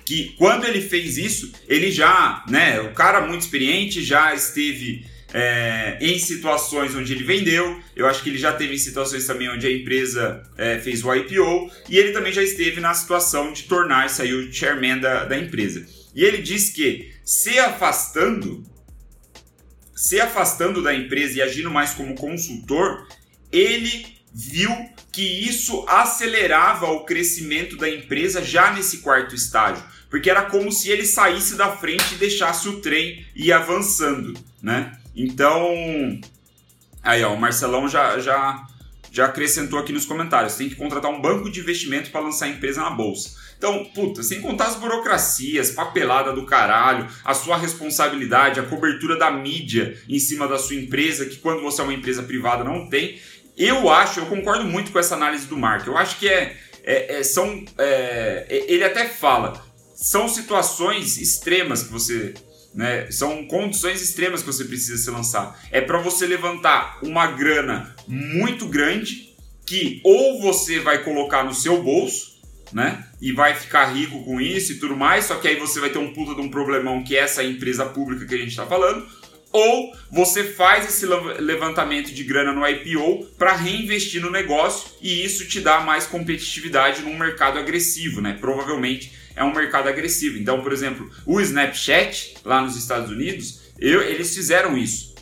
que 0.04 0.34
quando 0.36 0.64
ele 0.64 0.80
fez 0.80 1.16
isso, 1.16 1.52
ele 1.68 1.90
já, 1.90 2.44
né, 2.48 2.80
o 2.80 2.92
cara 2.92 3.26
muito 3.26 3.42
experiente 3.42 4.02
já 4.02 4.34
esteve 4.34 5.06
é, 5.32 5.98
em 6.00 6.18
situações 6.18 6.94
onde 6.94 7.12
ele 7.12 7.24
vendeu, 7.24 7.80
eu 7.96 8.06
acho 8.06 8.22
que 8.22 8.28
ele 8.28 8.38
já 8.38 8.52
teve 8.52 8.78
situações 8.78 9.26
também 9.26 9.48
onde 9.48 9.66
a 9.66 9.72
empresa 9.72 10.42
é, 10.56 10.78
fez 10.78 11.04
o 11.04 11.14
IPO, 11.14 11.70
e 11.88 11.96
ele 11.96 12.12
também 12.12 12.32
já 12.32 12.42
esteve 12.42 12.80
na 12.80 12.92
situação 12.92 13.52
de 13.52 13.64
tornar-se 13.64 14.22
aí 14.22 14.32
o 14.32 14.52
chairman 14.52 14.98
da, 14.98 15.24
da 15.24 15.38
empresa. 15.38 15.86
E 16.14 16.22
ele 16.24 16.38
diz 16.38 16.70
que 16.70 17.12
se 17.24 17.58
afastando 17.58 18.64
se 19.94 20.20
afastando 20.20 20.82
da 20.82 20.92
empresa 20.92 21.38
e 21.38 21.42
agindo 21.42 21.70
mais 21.70 21.92
como 21.92 22.16
consultor, 22.16 23.06
ele 23.52 24.04
viu 24.34 24.70
que 25.12 25.22
isso 25.22 25.84
acelerava 25.86 26.86
o 26.86 27.04
crescimento 27.04 27.76
da 27.76 27.88
empresa 27.88 28.42
já 28.42 28.72
nesse 28.72 28.98
quarto 28.98 29.34
estágio, 29.34 29.84
porque 30.10 30.28
era 30.28 30.42
como 30.42 30.72
se 30.72 30.90
ele 30.90 31.06
saísse 31.06 31.54
da 31.54 31.76
frente 31.76 32.14
e 32.14 32.18
deixasse 32.18 32.68
o 32.68 32.80
trem 32.80 33.24
ir 33.36 33.52
avançando, 33.52 34.34
né? 34.60 34.98
Então, 35.14 36.20
aí 37.02 37.22
ó, 37.22 37.34
o 37.34 37.40
Marcelão 37.40 37.88
já 37.88 38.18
já 38.18 38.66
já 39.12 39.26
acrescentou 39.26 39.78
aqui 39.78 39.92
nos 39.92 40.06
comentários, 40.06 40.54
tem 40.54 40.70
que 40.70 40.74
contratar 40.74 41.10
um 41.10 41.20
banco 41.20 41.50
de 41.50 41.60
investimento 41.60 42.10
para 42.10 42.22
lançar 42.22 42.46
a 42.46 42.48
empresa 42.48 42.80
na 42.80 42.90
bolsa. 42.90 43.36
Então, 43.58 43.84
puta, 43.94 44.22
sem 44.22 44.40
contar 44.40 44.68
as 44.68 44.76
burocracias, 44.76 45.70
papelada 45.70 46.32
do 46.32 46.46
caralho, 46.46 47.06
a 47.22 47.34
sua 47.34 47.56
responsabilidade, 47.56 48.58
a 48.58 48.64
cobertura 48.64 49.16
da 49.16 49.30
mídia 49.30 49.96
em 50.08 50.18
cima 50.18 50.48
da 50.48 50.58
sua 50.58 50.76
empresa, 50.76 51.26
que 51.26 51.36
quando 51.36 51.60
você 51.60 51.80
é 51.82 51.84
uma 51.84 51.92
empresa 51.92 52.22
privada 52.22 52.64
não 52.64 52.88
tem. 52.88 53.20
Eu 53.56 53.90
acho, 53.90 54.18
eu 54.18 54.26
concordo 54.26 54.64
muito 54.64 54.90
com 54.90 54.98
essa 54.98 55.14
análise 55.14 55.46
do 55.46 55.58
Mark. 55.58 55.86
Eu 55.86 55.96
acho 55.96 56.18
que 56.18 56.26
é, 56.26 56.56
é, 56.82 57.20
é 57.20 57.22
são, 57.22 57.64
é, 57.76 58.64
ele 58.66 58.82
até 58.82 59.06
fala, 59.06 59.62
são 59.94 60.26
situações 60.26 61.18
extremas 61.18 61.82
que 61.82 61.92
você 61.92 62.34
né? 62.74 63.10
São 63.10 63.46
condições 63.46 64.00
extremas 64.00 64.40
que 64.40 64.46
você 64.46 64.64
precisa 64.64 64.96
se 64.96 65.10
lançar. 65.10 65.60
É 65.70 65.80
para 65.80 65.98
você 65.98 66.26
levantar 66.26 66.98
uma 67.02 67.26
grana 67.26 67.94
muito 68.06 68.66
grande 68.66 69.34
que 69.66 70.00
ou 70.04 70.40
você 70.40 70.80
vai 70.80 71.02
colocar 71.04 71.44
no 71.44 71.54
seu 71.54 71.82
bolso, 71.82 72.32
né? 72.72 73.06
E 73.20 73.32
vai 73.32 73.54
ficar 73.54 73.92
rico 73.92 74.24
com 74.24 74.40
isso 74.40 74.72
e 74.72 74.78
tudo 74.78 74.96
mais, 74.96 75.26
só 75.26 75.36
que 75.36 75.46
aí 75.46 75.56
você 75.56 75.78
vai 75.78 75.90
ter 75.90 75.98
um 75.98 76.12
puta 76.12 76.34
de 76.34 76.40
um 76.40 76.50
problemão 76.50 77.04
que 77.04 77.16
é 77.16 77.20
essa 77.20 77.44
empresa 77.44 77.84
pública 77.84 78.26
que 78.26 78.34
a 78.34 78.38
gente 78.38 78.48
está 78.48 78.66
falando, 78.66 79.06
ou 79.52 79.92
você 80.10 80.42
faz 80.44 80.86
esse 80.88 81.06
levantamento 81.06 82.12
de 82.12 82.24
grana 82.24 82.52
no 82.52 82.66
IPO 82.66 83.26
para 83.38 83.54
reinvestir 83.54 84.20
no 84.22 84.30
negócio 84.30 84.90
e 85.00 85.22
isso 85.22 85.46
te 85.46 85.60
dá 85.60 85.80
mais 85.80 86.06
competitividade 86.06 87.02
num 87.02 87.18
mercado 87.18 87.58
agressivo, 87.58 88.22
né? 88.22 88.36
Provavelmente 88.40 89.12
é 89.34 89.44
um 89.44 89.54
mercado 89.54 89.88
agressivo. 89.88 90.38
Então, 90.38 90.62
por 90.62 90.72
exemplo, 90.72 91.10
o 91.26 91.40
Snapchat 91.40 92.36
lá 92.44 92.60
nos 92.60 92.76
Estados 92.76 93.10
Unidos, 93.10 93.62
eu, 93.78 94.02
eles 94.02 94.34
fizeram 94.34 94.76
isso. 94.76 95.14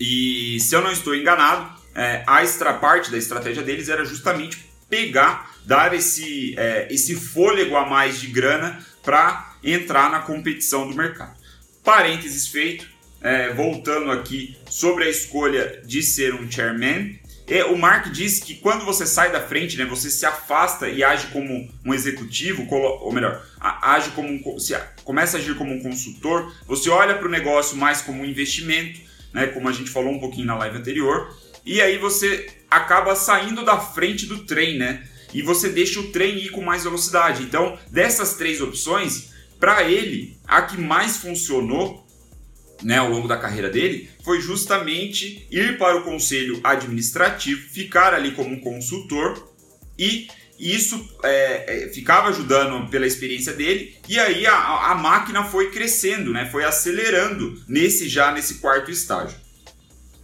E 0.00 0.58
se 0.60 0.74
eu 0.74 0.80
não 0.80 0.92
estou 0.92 1.14
enganado, 1.14 1.76
é, 1.94 2.22
a 2.26 2.42
extra 2.42 2.74
parte 2.74 3.10
da 3.10 3.18
estratégia 3.18 3.62
deles 3.62 3.88
era 3.88 4.04
justamente 4.04 4.68
pegar, 4.88 5.52
dar 5.64 5.92
esse, 5.94 6.54
é, 6.58 6.86
esse 6.90 7.14
fôlego 7.14 7.76
a 7.76 7.84
mais 7.84 8.20
de 8.20 8.28
grana 8.28 8.84
para 9.02 9.56
entrar 9.62 10.10
na 10.10 10.20
competição 10.20 10.88
do 10.88 10.94
mercado. 10.94 11.36
Parênteses 11.82 12.46
feito, 12.46 12.88
é, 13.20 13.52
voltando 13.52 14.10
aqui 14.12 14.56
sobre 14.70 15.04
a 15.04 15.10
escolha 15.10 15.82
de 15.84 16.02
ser 16.02 16.34
um 16.34 16.50
chairman, 16.50 17.17
é, 17.48 17.64
o 17.64 17.78
Mark 17.78 18.10
diz 18.10 18.40
que 18.40 18.54
quando 18.54 18.84
você 18.84 19.06
sai 19.06 19.32
da 19.32 19.40
frente, 19.40 19.76
né, 19.76 19.84
você 19.84 20.10
se 20.10 20.26
afasta 20.26 20.88
e 20.88 21.02
age 21.02 21.28
como 21.28 21.68
um 21.84 21.94
executivo, 21.94 22.66
ou 22.70 23.12
melhor, 23.12 23.42
age 23.60 24.10
como 24.10 24.28
um, 24.28 24.58
se, 24.58 24.76
começa 25.04 25.36
a 25.36 25.40
agir 25.40 25.54
como 25.56 25.72
um 25.72 25.82
consultor, 25.82 26.52
você 26.66 26.90
olha 26.90 27.16
para 27.16 27.26
o 27.26 27.30
negócio 27.30 27.76
mais 27.76 28.02
como 28.02 28.22
um 28.22 28.24
investimento, 28.24 29.00
né, 29.32 29.46
como 29.46 29.68
a 29.68 29.72
gente 29.72 29.90
falou 29.90 30.12
um 30.12 30.20
pouquinho 30.20 30.46
na 30.46 30.56
live 30.56 30.78
anterior, 30.78 31.34
e 31.64 31.80
aí 31.82 31.98
você 31.98 32.48
acaba 32.70 33.14
saindo 33.14 33.64
da 33.64 33.78
frente 33.78 34.26
do 34.26 34.44
trem, 34.44 34.78
né? 34.78 35.06
E 35.34 35.42
você 35.42 35.68
deixa 35.68 36.00
o 36.00 36.10
trem 36.10 36.38
ir 36.38 36.48
com 36.48 36.62
mais 36.62 36.84
velocidade. 36.84 37.42
Então, 37.42 37.78
dessas 37.90 38.34
três 38.34 38.62
opções, 38.62 39.34
para 39.60 39.82
ele, 39.82 40.38
a 40.46 40.62
que 40.62 40.80
mais 40.80 41.18
funcionou 41.18 42.07
né, 42.82 42.98
ao 42.98 43.10
longo 43.10 43.28
da 43.28 43.36
carreira 43.36 43.68
dele 43.68 44.10
foi 44.24 44.40
justamente 44.40 45.46
ir 45.50 45.78
para 45.78 45.96
o 45.96 46.04
conselho 46.04 46.60
administrativo, 46.62 47.68
ficar 47.68 48.14
ali 48.14 48.32
como 48.32 48.60
consultor 48.60 49.52
e 49.98 50.28
isso 50.58 51.08
é, 51.22 51.84
é, 51.84 51.88
ficava 51.88 52.28
ajudando 52.28 52.88
pela 52.88 53.06
experiência 53.06 53.52
dele 53.52 53.96
e 54.08 54.18
aí 54.18 54.46
a, 54.46 54.90
a, 54.90 54.94
máquina 54.94 55.44
foi 55.44 55.70
crescendo, 55.70 56.32
né, 56.32 56.48
foi 56.50 56.64
acelerando 56.64 57.62
nesse 57.68 58.08
já 58.08 58.32
nesse 58.32 58.54
quarto 58.54 58.90
estágio. 58.90 59.36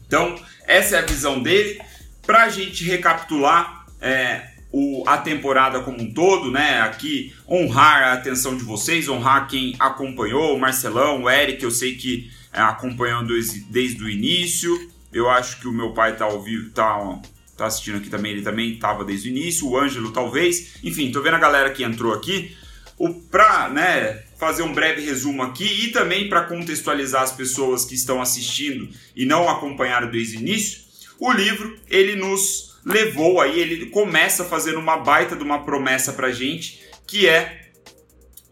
Então 0.06 0.38
essa 0.66 0.96
é 0.96 0.98
a 0.98 1.02
visão 1.02 1.42
dele. 1.42 1.80
Para 2.26 2.44
a 2.44 2.48
gente 2.48 2.84
recapitular, 2.84 3.86
é, 4.00 4.54
o, 4.76 5.04
a 5.06 5.18
temporada 5.18 5.80
como 5.80 6.02
um 6.02 6.12
todo, 6.12 6.50
né? 6.50 6.80
Aqui 6.80 7.32
honrar 7.48 8.02
a 8.02 8.12
atenção 8.14 8.56
de 8.56 8.64
vocês, 8.64 9.08
honrar 9.08 9.46
quem 9.46 9.76
acompanhou, 9.78 10.56
o 10.56 10.58
Marcelão, 10.58 11.22
o 11.22 11.30
Eric, 11.30 11.62
eu 11.62 11.70
sei 11.70 11.94
que 11.94 12.28
acompanhando 12.62 13.34
desde 13.68 14.02
o 14.02 14.08
início. 14.08 14.90
Eu 15.12 15.28
acho 15.28 15.60
que 15.60 15.68
o 15.68 15.72
meu 15.72 15.92
pai 15.92 16.16
tá 16.16 16.24
ao 16.24 16.42
vivo, 16.42 16.70
tá, 16.70 17.20
tá 17.56 17.66
assistindo 17.66 17.98
aqui 17.98 18.08
também, 18.08 18.32
ele 18.32 18.42
também 18.42 18.72
estava 18.72 19.04
desde 19.04 19.28
o 19.28 19.30
início, 19.30 19.68
o 19.68 19.78
Ângelo 19.78 20.10
talvez. 20.10 20.76
Enfim, 20.82 21.12
tô 21.12 21.22
vendo 21.22 21.34
a 21.34 21.38
galera 21.38 21.70
que 21.70 21.84
entrou 21.84 22.12
aqui. 22.12 22.56
O 22.96 23.12
para, 23.12 23.68
né, 23.70 24.22
fazer 24.38 24.62
um 24.62 24.72
breve 24.72 25.02
resumo 25.02 25.42
aqui 25.42 25.64
e 25.64 25.88
também 25.88 26.28
para 26.28 26.44
contextualizar 26.44 27.22
as 27.22 27.32
pessoas 27.32 27.84
que 27.84 27.94
estão 27.94 28.20
assistindo 28.20 28.88
e 29.16 29.24
não 29.24 29.48
acompanharam 29.48 30.10
desde 30.10 30.36
o 30.36 30.40
início, 30.40 30.80
o 31.18 31.32
livro 31.32 31.76
ele 31.88 32.14
nos 32.14 32.74
levou 32.84 33.40
aí, 33.40 33.58
ele 33.58 33.86
começa 33.86 34.44
fazendo 34.44 34.78
uma 34.78 34.98
baita 34.98 35.34
de 35.34 35.42
uma 35.42 35.64
promessa 35.64 36.12
pra 36.12 36.30
gente, 36.30 36.82
que 37.06 37.26
é 37.26 37.63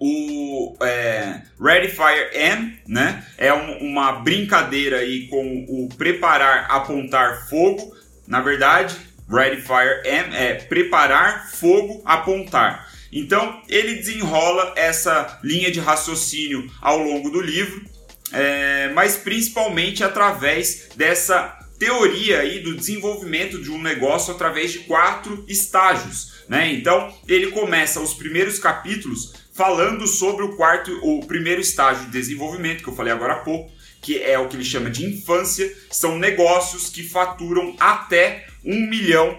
o 0.05 0.77
é, 0.83 1.43
Ready 1.61 1.87
Fire 1.87 2.31
M, 2.33 2.77
né? 2.89 3.25
É 3.39 3.55
um, 3.55 3.79
uma 3.79 4.11
brincadeira 4.11 4.99
aí 4.99 5.29
com 5.29 5.65
o 5.69 5.89
preparar, 5.97 6.67
apontar 6.69 7.49
fogo. 7.49 7.95
Na 8.27 8.41
verdade, 8.41 8.97
Ready 9.31 9.63
Fire 9.63 10.03
M 10.05 10.35
é 10.35 10.55
preparar, 10.55 11.49
fogo, 11.53 12.03
apontar. 12.05 12.91
Então 13.13 13.63
ele 13.69 13.95
desenrola 13.95 14.75
essa 14.77 15.39
linha 15.45 15.71
de 15.71 15.79
raciocínio 15.79 16.69
ao 16.81 16.99
longo 16.99 17.31
do 17.31 17.41
livro, 17.41 17.85
é, 18.33 18.91
mas 18.95 19.17
principalmente 19.17 20.03
através 20.03 20.89
dessa 20.97 21.61
teoria 21.79 22.41
aí 22.41 22.59
do 22.59 22.75
desenvolvimento 22.75 23.63
de 23.63 23.71
um 23.71 23.81
negócio 23.81 24.35
através 24.35 24.73
de 24.73 24.81
quatro 24.81 25.45
estágios. 25.47 26.43
Né? 26.49 26.73
Então 26.73 27.15
ele 27.29 27.53
começa 27.53 28.01
os 28.01 28.15
primeiros 28.15 28.59
capítulos 28.59 29.42
falando 29.53 30.07
sobre 30.07 30.45
o 30.45 30.57
quarto, 30.57 30.93
o 31.03 31.25
primeiro 31.27 31.61
estágio 31.61 32.07
de 32.07 32.13
desenvolvimento 32.13 32.83
que 32.83 32.89
eu 32.89 32.97
falei 32.97 33.13
agora 33.13 33.35
há 33.35 33.41
pouco, 33.41 33.71
que 34.01 34.21
é 34.21 34.39
o 34.39 34.49
que 34.49 34.57
ele 34.57 34.65
chama 34.65 34.91
de 34.91 35.05
infância, 35.05 35.73
são 35.91 36.19
negócios 36.19 36.89
que 36.89 37.03
faturam 37.03 37.77
até 37.79 38.47
um 38.65 38.89
milhão 38.89 39.39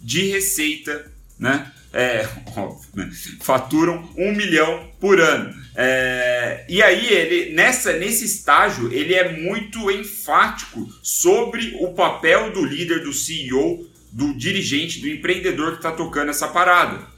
de 0.00 0.22
receita, 0.30 1.12
né? 1.38 1.70
É, 1.92 2.26
óbvio, 2.56 2.88
né? 2.94 3.10
faturam 3.40 4.08
um 4.16 4.32
milhão 4.32 4.90
por 4.98 5.20
ano. 5.20 5.54
É, 5.76 6.64
e 6.68 6.82
aí 6.82 7.06
ele 7.06 7.54
nessa 7.54 7.94
nesse 7.94 8.24
estágio 8.24 8.92
ele 8.92 9.14
é 9.14 9.32
muito 9.32 9.90
enfático 9.90 10.86
sobre 11.02 11.76
o 11.80 11.92
papel 11.94 12.50
do 12.50 12.64
líder, 12.64 13.02
do 13.02 13.12
CEO, 13.12 13.86
do 14.10 14.34
dirigente, 14.34 15.00
do 15.00 15.08
empreendedor 15.08 15.72
que 15.72 15.76
está 15.76 15.92
tocando 15.92 16.30
essa 16.30 16.48
parada. 16.48 17.11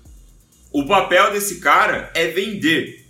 O 0.75 0.85
papel 0.87 1.31
desse 1.31 1.61
cara 1.61 2.11
é 2.16 2.26
vender. 2.26 3.07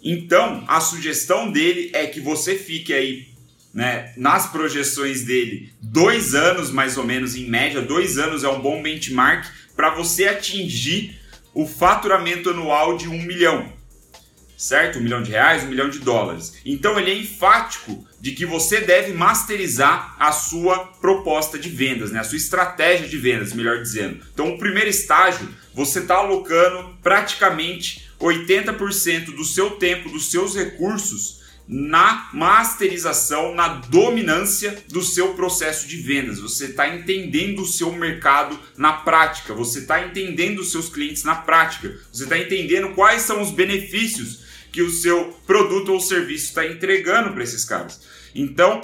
Então 0.00 0.62
a 0.68 0.80
sugestão 0.80 1.50
dele 1.50 1.90
é 1.92 2.06
que 2.06 2.20
você 2.20 2.54
fique 2.54 2.94
aí 2.94 3.26
né, 3.74 4.12
nas 4.16 4.46
projeções 4.52 5.24
dele 5.24 5.72
dois 5.82 6.36
anos 6.36 6.70
mais 6.70 6.96
ou 6.96 7.02
menos 7.02 7.34
em 7.34 7.46
média, 7.46 7.82
dois 7.82 8.16
anos 8.16 8.44
é 8.44 8.48
um 8.48 8.60
bom 8.60 8.80
benchmark 8.80 9.44
para 9.74 9.90
você 9.90 10.28
atingir 10.28 11.18
o 11.52 11.66
faturamento 11.66 12.50
anual 12.50 12.96
de 12.96 13.08
um 13.08 13.20
milhão 13.24 13.72
certo? 14.58 14.98
Um 14.98 15.02
milhão 15.02 15.22
de 15.22 15.30
reais, 15.30 15.62
um 15.62 15.68
milhão 15.68 15.88
de 15.88 16.00
dólares. 16.00 16.54
Então 16.66 16.98
ele 16.98 17.12
é 17.12 17.14
enfático 17.14 18.04
de 18.20 18.32
que 18.32 18.44
você 18.44 18.80
deve 18.80 19.12
masterizar 19.12 20.16
a 20.18 20.32
sua 20.32 20.78
proposta 21.00 21.56
de 21.56 21.68
vendas, 21.68 22.10
né? 22.10 22.18
a 22.18 22.24
sua 22.24 22.36
estratégia 22.36 23.06
de 23.06 23.16
vendas, 23.16 23.52
melhor 23.52 23.80
dizendo. 23.80 24.18
Então, 24.34 24.52
o 24.52 24.58
primeiro 24.58 24.90
estágio, 24.90 25.48
você 25.72 26.00
está 26.00 26.16
alocando 26.16 26.96
praticamente 27.00 28.10
80% 28.18 29.26
do 29.26 29.44
seu 29.44 29.70
tempo, 29.70 30.10
dos 30.10 30.30
seus 30.30 30.56
recursos 30.56 31.38
na 31.68 32.30
masterização, 32.32 33.54
na 33.54 33.68
dominância 33.68 34.82
do 34.88 35.02
seu 35.02 35.34
processo 35.34 35.86
de 35.86 35.98
vendas. 35.98 36.40
Você 36.40 36.64
está 36.64 36.88
entendendo 36.88 37.60
o 37.60 37.66
seu 37.66 37.92
mercado 37.92 38.58
na 38.76 38.94
prática, 38.94 39.52
você 39.52 39.80
está 39.80 40.02
entendendo 40.02 40.60
os 40.60 40.72
seus 40.72 40.88
clientes 40.88 41.24
na 41.24 41.34
prática, 41.34 41.94
você 42.10 42.24
está 42.24 42.38
entendendo 42.38 42.94
quais 42.94 43.22
são 43.22 43.42
os 43.42 43.50
benefícios 43.50 44.47
que 44.72 44.82
o 44.82 44.90
seu 44.90 45.36
produto 45.46 45.92
ou 45.92 46.00
serviço 46.00 46.46
está 46.46 46.66
entregando 46.66 47.32
para 47.32 47.42
esses 47.42 47.64
caras. 47.64 48.00
Então, 48.34 48.80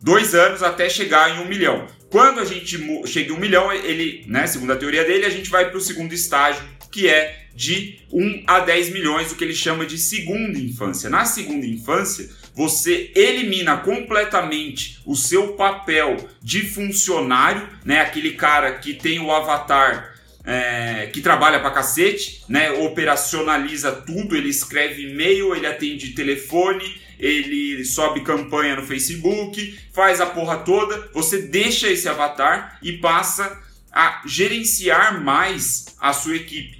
dois 0.00 0.34
anos 0.34 0.62
até 0.62 0.88
chegar 0.88 1.36
em 1.36 1.40
um 1.40 1.48
milhão. 1.48 1.86
Quando 2.10 2.40
a 2.40 2.44
gente 2.44 2.78
chega 3.06 3.32
em 3.32 3.36
um 3.36 3.40
milhão, 3.40 3.72
ele, 3.72 4.24
né, 4.26 4.46
segundo 4.46 4.72
a 4.72 4.76
teoria 4.76 5.04
dele, 5.04 5.26
a 5.26 5.30
gente 5.30 5.50
vai 5.50 5.68
para 5.68 5.78
o 5.78 5.80
segundo 5.80 6.12
estágio, 6.12 6.62
que 6.90 7.08
é 7.08 7.46
de 7.54 8.00
1 8.12 8.44
a 8.46 8.60
10 8.60 8.90
milhões, 8.90 9.32
o 9.32 9.34
que 9.34 9.42
ele 9.42 9.54
chama 9.54 9.86
de 9.86 9.98
segunda 9.98 10.58
infância. 10.58 11.10
Na 11.10 11.24
segunda 11.24 11.66
infância, 11.66 12.28
você 12.54 13.10
elimina 13.14 13.78
completamente 13.78 15.00
o 15.04 15.16
seu 15.16 15.54
papel 15.54 16.16
de 16.42 16.62
funcionário, 16.68 17.68
né? 17.84 18.00
Aquele 18.00 18.32
cara 18.32 18.72
que 18.74 18.94
tem 18.94 19.18
o 19.18 19.32
avatar 19.32 20.15
é, 20.46 21.10
que 21.12 21.20
trabalha 21.20 21.60
pra 21.60 21.72
cacete, 21.72 22.44
né? 22.48 22.70
Operacionaliza 22.70 23.90
tudo, 23.90 24.36
ele 24.36 24.48
escreve 24.48 25.10
e-mail, 25.10 25.54
ele 25.54 25.66
atende 25.66 26.14
telefone, 26.14 26.98
ele 27.18 27.84
sobe 27.84 28.20
campanha 28.20 28.76
no 28.76 28.86
Facebook, 28.86 29.78
faz 29.92 30.20
a 30.20 30.26
porra 30.26 30.58
toda. 30.58 31.10
Você 31.12 31.42
deixa 31.42 31.90
esse 31.90 32.08
avatar 32.08 32.78
e 32.80 32.92
passa 32.92 33.60
a 33.92 34.22
gerenciar 34.24 35.20
mais 35.22 35.96
a 36.00 36.12
sua 36.12 36.36
equipe, 36.36 36.78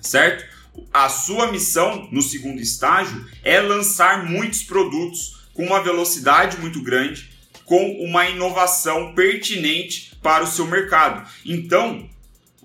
certo? 0.00 0.56
a 0.92 1.08
sua 1.08 1.50
missão 1.50 2.08
no 2.10 2.22
segundo 2.22 2.60
estágio 2.60 3.26
é 3.42 3.60
lançar 3.60 4.24
muitos 4.24 4.62
produtos 4.62 5.48
com 5.54 5.64
uma 5.64 5.82
velocidade 5.82 6.58
muito 6.58 6.82
grande, 6.82 7.30
com 7.64 7.92
uma 8.00 8.28
inovação 8.28 9.14
pertinente 9.14 10.14
para 10.22 10.44
o 10.44 10.46
seu 10.46 10.66
mercado. 10.66 11.28
Então, 11.44 12.08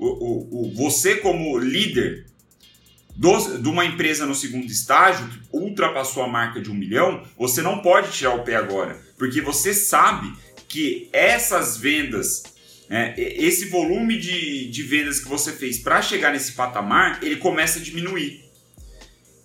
o, 0.02 0.08
o, 0.08 0.68
o 0.68 0.76
você 0.76 1.16
como 1.18 1.58
líder 1.60 2.26
do, 3.16 3.60
de 3.60 3.70
uma 3.70 3.86
empresa 3.86 4.26
no 4.26 4.34
segundo 4.34 4.66
estágio 4.66 5.28
que 5.30 5.40
ultrapassou 5.54 6.24
a 6.24 6.28
marca 6.28 6.60
de 6.60 6.72
um 6.72 6.74
milhão, 6.74 7.24
você 7.38 7.62
não 7.62 7.80
pode 7.80 8.12
tirar 8.12 8.36
o 8.36 8.44
pé 8.44 8.56
agora, 8.56 9.00
porque 9.18 9.40
você 9.42 9.74
sabe 9.74 10.34
que 10.68 11.10
essas 11.14 11.78
vendas 11.78 12.44
é, 12.90 13.14
esse 13.18 13.70
volume 13.70 14.20
de, 14.20 14.70
de 14.70 14.84
vendas 14.84 15.22
que 15.22 15.30
você 15.30 15.54
fez 15.54 15.78
para 15.78 16.02
chegar 16.02 16.34
nesse 16.34 16.52
patamar, 16.52 17.24
ele 17.24 17.38
começa 17.38 17.80
a 17.80 17.82
diminuir. 17.82 18.44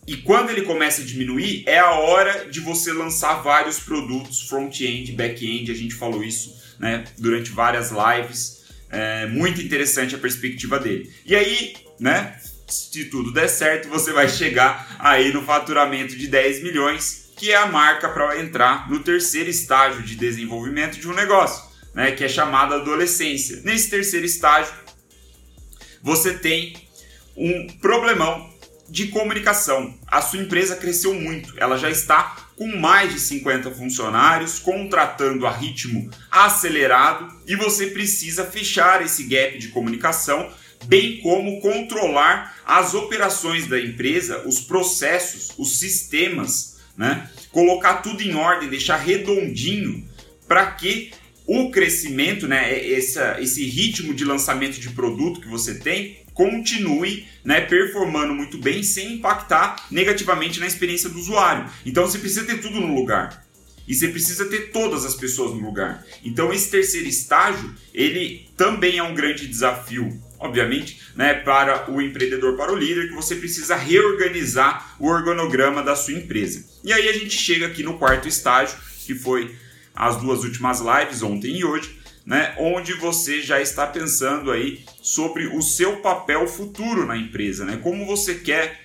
E 0.05 0.17
quando 0.17 0.51
ele 0.51 0.63
começa 0.63 1.03
a 1.03 1.05
diminuir, 1.05 1.63
é 1.65 1.79
a 1.79 1.93
hora 1.93 2.49
de 2.49 2.59
você 2.59 2.93
lançar 2.93 3.43
vários 3.43 3.79
produtos 3.79 4.49
front-end, 4.49 5.13
back-end. 5.13 5.71
A 5.71 5.75
gente 5.75 5.95
falou 5.95 6.25
isso 6.25 6.57
né, 6.81 7.05
durante 7.19 7.51
várias 7.51 7.93
lives. 7.93 8.66
É 8.97 9.27
muito 9.27 9.61
interessante 9.61 10.15
a 10.15 10.19
perspectiva 10.19 10.79
dele. 10.79 11.13
E 11.25 11.35
aí, 11.35 11.75
né, 12.01 12.39
se 12.69 13.05
tudo 13.07 13.33
der 13.33 13.49
certo, 13.49 13.89
você 13.89 14.13
vai 14.13 14.29
chegar 14.29 14.97
aí 14.99 15.33
no 15.33 15.43
faturamento 15.43 16.17
de 16.17 16.27
10 16.27 16.63
milhões, 16.63 17.31
que 17.37 17.53
é 17.53 17.57
a 17.57 17.67
marca 17.67 18.09
para 18.09 18.41
entrar 18.41 18.91
no 18.91 19.01
terceiro 19.01 19.51
estágio 19.51 20.03
de 20.03 20.17
desenvolvimento 20.17 20.99
de 20.99 21.09
um 21.09 21.15
negócio 21.15 21.67
né, 21.97 22.13
que 22.13 22.23
é 22.23 22.29
chamada 22.29 22.75
adolescência. 22.75 23.63
Nesse 23.65 23.89
terceiro 23.89 24.27
estágio, 24.27 24.73
você 26.03 26.35
tem 26.35 26.77
um 27.35 27.67
problemão 27.81 28.55
de 28.87 29.09
comunicação. 29.09 29.99
A 30.07 30.21
sua 30.21 30.41
empresa 30.41 30.77
cresceu 30.77 31.15
muito, 31.15 31.55
ela 31.57 31.79
já 31.79 31.91
está 31.91 32.46
com 32.57 32.67
mais 32.77 33.13
de 33.13 33.21
50 33.21 33.71
funcionários, 33.71 34.59
contratando 34.59 35.47
a 35.47 35.53
ritmo 35.53 36.11
acelerado 36.31 37.29
e 37.47 37.55
você 37.55 37.89
precisa 37.89 38.45
fechar 38.47 39.03
esse 39.03 39.25
gap 39.25 39.59
de 39.59 39.69
comunicação, 39.69 40.51
bem 40.87 41.19
como 41.21 41.61
controlar 41.61 42.57
as 42.65 42.95
operações 42.95 43.67
da 43.67 43.79
empresa, 43.79 44.43
os 44.47 44.61
processos, 44.61 45.53
os 45.59 45.79
sistemas, 45.79 46.79
né? 46.97 47.31
Colocar 47.53 47.97
tudo 47.97 48.23
em 48.23 48.35
ordem, 48.35 48.71
deixar 48.71 48.97
redondinho 48.97 50.09
para 50.49 50.67
que 50.73 51.13
o 51.47 51.71
crescimento, 51.71 52.49
né, 52.49 52.93
essa, 52.93 53.41
esse 53.41 53.65
ritmo 53.65 54.13
de 54.13 54.25
lançamento 54.25 54.81
de 54.81 54.91
produto 54.91 55.41
que 55.41 55.49
você 55.49 55.79
tem, 55.79 56.26
continue 56.37 57.27
né, 57.43 57.63
performando 57.63 58.35
muito 58.35 58.59
bem 58.59 58.83
sem 58.83 59.15
impactar 59.15 59.87
negativamente 59.91 60.61
na 60.61 60.67
experiência 60.67 61.09
do 61.09 61.19
usuário. 61.19 61.69
Então 61.85 62.07
você 62.07 62.19
precisa 62.19 62.45
ter 62.45 62.61
tudo 62.61 62.79
no 62.79 62.95
lugar. 62.95 63.45
E 63.89 63.95
você 63.95 64.09
precisa 64.09 64.45
ter 64.45 64.71
todas 64.71 65.07
as 65.07 65.15
pessoas 65.15 65.53
no 65.53 65.65
lugar. 65.65 66.05
Então 66.23 66.53
esse 66.53 66.71
terceiro 66.71 67.09
estágio, 67.09 67.75
ele 67.95 68.51
também 68.55 68.99
é 68.99 69.03
um 69.03 69.15
grande 69.15 69.47
desafio, 69.47 70.21
obviamente, 70.39 71.01
né, 71.15 71.33
para 71.33 71.91
o 71.91 72.03
empreendedor, 72.03 72.55
para 72.55 72.73
o 72.73 72.77
líder, 72.77 73.09
que 73.09 73.15
você 73.15 73.37
precisa 73.37 73.75
reorganizar 73.75 74.95
o 74.99 75.09
organograma 75.09 75.83
da 75.83 75.97
sua 75.97 76.15
empresa. 76.15 76.67
E 76.85 76.93
aí 76.93 77.09
a 77.09 77.13
gente 77.13 77.35
chega 77.39 77.67
aqui 77.67 77.83
no 77.83 77.97
quarto 77.97 78.29
estágio, 78.29 78.77
que 79.07 79.15
foi 79.15 79.57
as 79.95 80.17
duas 80.21 80.45
últimas 80.45 80.81
lives, 80.81 81.23
ontem 81.23 81.57
e 81.57 81.65
hoje, 81.65 81.96
né, 82.27 82.57
onde 82.59 82.93
você 82.95 83.41
já 83.41 83.61
está 83.61 83.87
pensando 83.87 84.51
aí 84.51 84.85
sobre 85.01 85.47
o 85.47 85.63
seu 85.63 85.99
papel 85.99 86.49
futuro 86.49 87.07
na 87.07 87.17
empresa, 87.17 87.65
né, 87.65 87.79
como 87.81 88.05
você 88.05 88.35
quer 88.35 88.85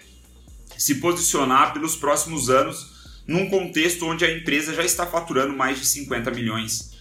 se 0.78 0.96
posicionar 0.96 1.74
pelos 1.74 1.96
próximos 1.96 2.50
anos 2.50 2.92
num 3.28 3.50
contexto 3.50 4.06
onde 4.06 4.24
a 4.24 4.32
empresa 4.32 4.74
já 4.74 4.84
está 4.84 5.06
faturando 5.06 5.56
mais 5.56 5.80
de 5.80 5.86
50 5.86 6.32
milhões 6.32 6.92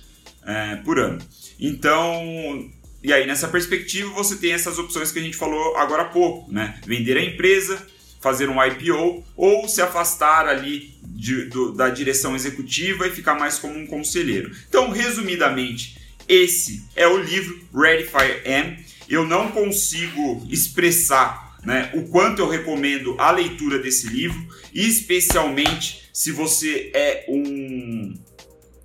é, 0.45 0.77
por 0.77 0.99
ano. 0.99 1.19
Então, 1.59 2.71
e 3.03 3.13
aí 3.13 3.27
nessa 3.27 3.49
perspectiva 3.49 4.11
você 4.11 4.37
tem 4.37 4.53
essas 4.53 4.79
opções 4.79 5.13
que 5.13 5.19
a 5.19 5.23
gente 5.23 5.37
falou 5.37 5.77
agora 5.77 6.03
há 6.03 6.07
pouco, 6.07 6.51
né? 6.53 6.79
Vender 6.87 7.17
a 7.17 7.25
empresa, 7.25 7.87
fazer 8.21 8.49
um 8.49 8.63
IPO 8.63 9.25
ou 9.37 9.69
se 9.69 9.81
afastar 9.81 10.47
ali 10.47 10.95
de, 11.03 11.47
do, 11.47 11.73
da 11.73 11.89
direção 11.89 12.35
executiva 12.35 13.07
e 13.07 13.11
ficar 13.11 13.35
mais 13.35 13.59
como 13.59 13.79
um 13.79 13.87
conselheiro. 13.87 14.55
Então, 14.69 14.91
resumidamente, 14.91 16.00
esse 16.31 16.85
é 16.95 17.09
o 17.09 17.19
livro 17.19 17.61
Ready 17.75 18.05
Fire 18.05 18.41
M. 18.45 18.85
Eu 19.09 19.27
não 19.27 19.51
consigo 19.51 20.47
expressar 20.49 21.59
né, 21.65 21.91
o 21.93 22.05
quanto 22.09 22.41
eu 22.41 22.49
recomendo 22.49 23.17
a 23.19 23.33
leitura 23.33 23.81
desse 23.81 24.07
livro, 24.09 24.41
especialmente 24.73 26.09
se 26.13 26.31
você 26.31 26.93
é 26.95 27.27
um. 27.29 28.15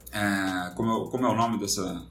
Uh, 0.08 0.76
como, 0.76 0.92
é, 0.92 1.12
como 1.12 1.26
é 1.28 1.30
o 1.30 1.36
nome 1.36 1.60
dessa, 1.60 2.04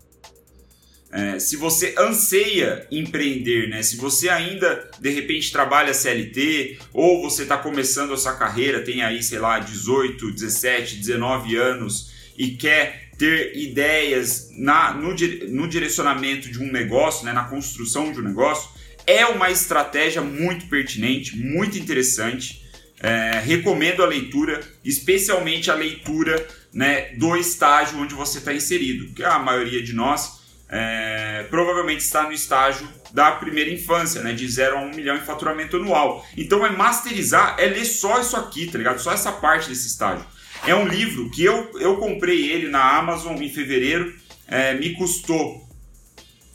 é, 1.10 1.38
se 1.38 1.56
você 1.56 1.94
anseia 1.98 2.86
empreender, 2.90 3.68
né? 3.68 3.82
Se 3.82 3.96
você 3.96 4.28
ainda 4.28 4.90
de 5.00 5.10
repente 5.10 5.50
trabalha 5.50 5.94
CLT 5.94 6.78
ou 6.92 7.22
você 7.22 7.42
está 7.42 7.56
começando 7.56 8.12
a 8.12 8.16
sua 8.16 8.34
carreira, 8.34 8.84
tem 8.84 9.02
aí, 9.02 9.22
sei 9.22 9.38
lá, 9.38 9.58
18, 9.58 10.32
17, 10.32 10.96
19 10.96 11.56
anos 11.56 12.12
e 12.36 12.50
quer 12.50 13.03
ter 13.18 13.56
ideias 13.56 14.50
na, 14.56 14.92
no, 14.92 15.14
no 15.48 15.68
direcionamento 15.68 16.50
de 16.50 16.62
um 16.62 16.70
negócio, 16.70 17.24
né? 17.24 17.32
na 17.32 17.44
construção 17.44 18.12
de 18.12 18.20
um 18.20 18.22
negócio, 18.22 18.70
é 19.06 19.26
uma 19.26 19.50
estratégia 19.50 20.22
muito 20.22 20.66
pertinente, 20.66 21.36
muito 21.36 21.78
interessante. 21.78 22.62
É, 23.00 23.42
recomendo 23.44 24.02
a 24.02 24.06
leitura, 24.06 24.60
especialmente 24.84 25.70
a 25.70 25.74
leitura 25.74 26.46
né, 26.72 27.14
do 27.16 27.36
estágio 27.36 27.98
onde 27.98 28.14
você 28.14 28.38
está 28.38 28.52
inserido, 28.52 29.12
que 29.12 29.22
a 29.22 29.38
maioria 29.38 29.82
de 29.82 29.92
nós 29.92 30.44
é, 30.68 31.46
provavelmente 31.50 32.00
está 32.00 32.24
no 32.24 32.32
estágio 32.32 32.88
da 33.12 33.30
primeira 33.30 33.70
infância, 33.70 34.22
né? 34.22 34.32
De 34.32 34.48
0 34.48 34.76
a 34.76 34.80
1 34.80 34.84
um 34.86 34.90
milhão 34.90 35.16
em 35.16 35.20
faturamento 35.20 35.76
anual. 35.76 36.26
Então 36.36 36.66
é 36.66 36.70
masterizar, 36.70 37.54
é 37.58 37.66
ler 37.66 37.84
só 37.84 38.20
isso 38.20 38.36
aqui, 38.36 38.66
tá 38.66 38.76
ligado? 38.76 39.00
Só 39.00 39.12
essa 39.12 39.30
parte 39.30 39.68
desse 39.68 39.86
estágio. 39.86 40.26
É 40.66 40.74
um 40.74 40.88
livro 40.88 41.30
que 41.30 41.44
eu, 41.44 41.78
eu 41.78 41.96
comprei 41.98 42.50
ele 42.50 42.68
na 42.68 42.96
Amazon 42.96 43.36
em 43.40 43.52
fevereiro, 43.52 44.14
é, 44.46 44.72
me 44.74 44.94
custou 44.94 45.68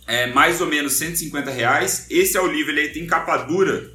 é, 0.07 0.25
mais 0.27 0.59
ou 0.59 0.67
menos 0.67 0.93
150 0.93 1.51
reais. 1.51 2.07
Esse 2.09 2.35
é 2.35 2.41
o 2.41 2.47
livro, 2.47 2.71
ele 2.71 2.89
tem 2.89 3.05
capa 3.05 3.37
dura. 3.37 3.91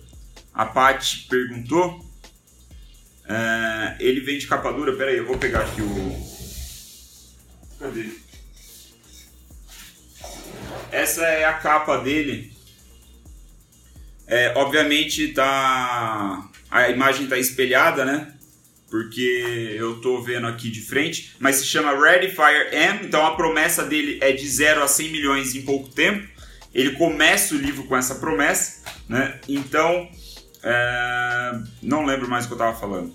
A 0.52 0.64
Paty 0.64 1.26
perguntou. 1.28 2.04
É, 3.26 3.96
ele 3.98 4.20
vem 4.20 4.38
de 4.38 4.46
capa 4.46 4.70
dura, 4.72 4.94
pera 4.94 5.10
aí, 5.10 5.16
eu 5.16 5.26
vou 5.26 5.36
pegar 5.36 5.60
aqui 5.60 5.82
o. 5.82 6.34
Cadê? 7.80 8.08
Essa 10.92 11.24
é 11.26 11.44
a 11.44 11.54
capa 11.54 11.96
dele. 11.96 12.52
É, 14.28 14.52
obviamente 14.56 15.28
tá 15.32 16.48
a 16.70 16.88
imagem 16.88 17.24
está 17.24 17.38
espelhada, 17.38 18.04
né? 18.04 18.33
Porque 18.90 19.74
eu 19.76 20.00
tô 20.00 20.20
vendo 20.22 20.46
aqui 20.46 20.70
de 20.70 20.80
frente, 20.80 21.34
mas 21.38 21.56
se 21.56 21.66
chama 21.66 21.98
Ready 21.98 22.28
Fire 22.28 22.68
M, 22.72 23.00
então 23.06 23.26
a 23.26 23.34
promessa 23.34 23.84
dele 23.84 24.18
é 24.20 24.32
de 24.32 24.46
0 24.46 24.82
a 24.82 24.88
100 24.88 25.10
milhões 25.10 25.54
em 25.54 25.62
pouco 25.62 25.88
tempo. 25.88 26.28
Ele 26.72 26.90
começa 26.90 27.54
o 27.54 27.58
livro 27.58 27.84
com 27.84 27.96
essa 27.96 28.16
promessa, 28.16 28.82
né? 29.08 29.40
Então, 29.48 30.08
é... 30.62 31.58
não 31.82 32.04
lembro 32.04 32.28
mais 32.28 32.44
o 32.44 32.48
que 32.48 32.54
eu 32.54 32.58
estava 32.58 32.78
falando. 32.78 33.12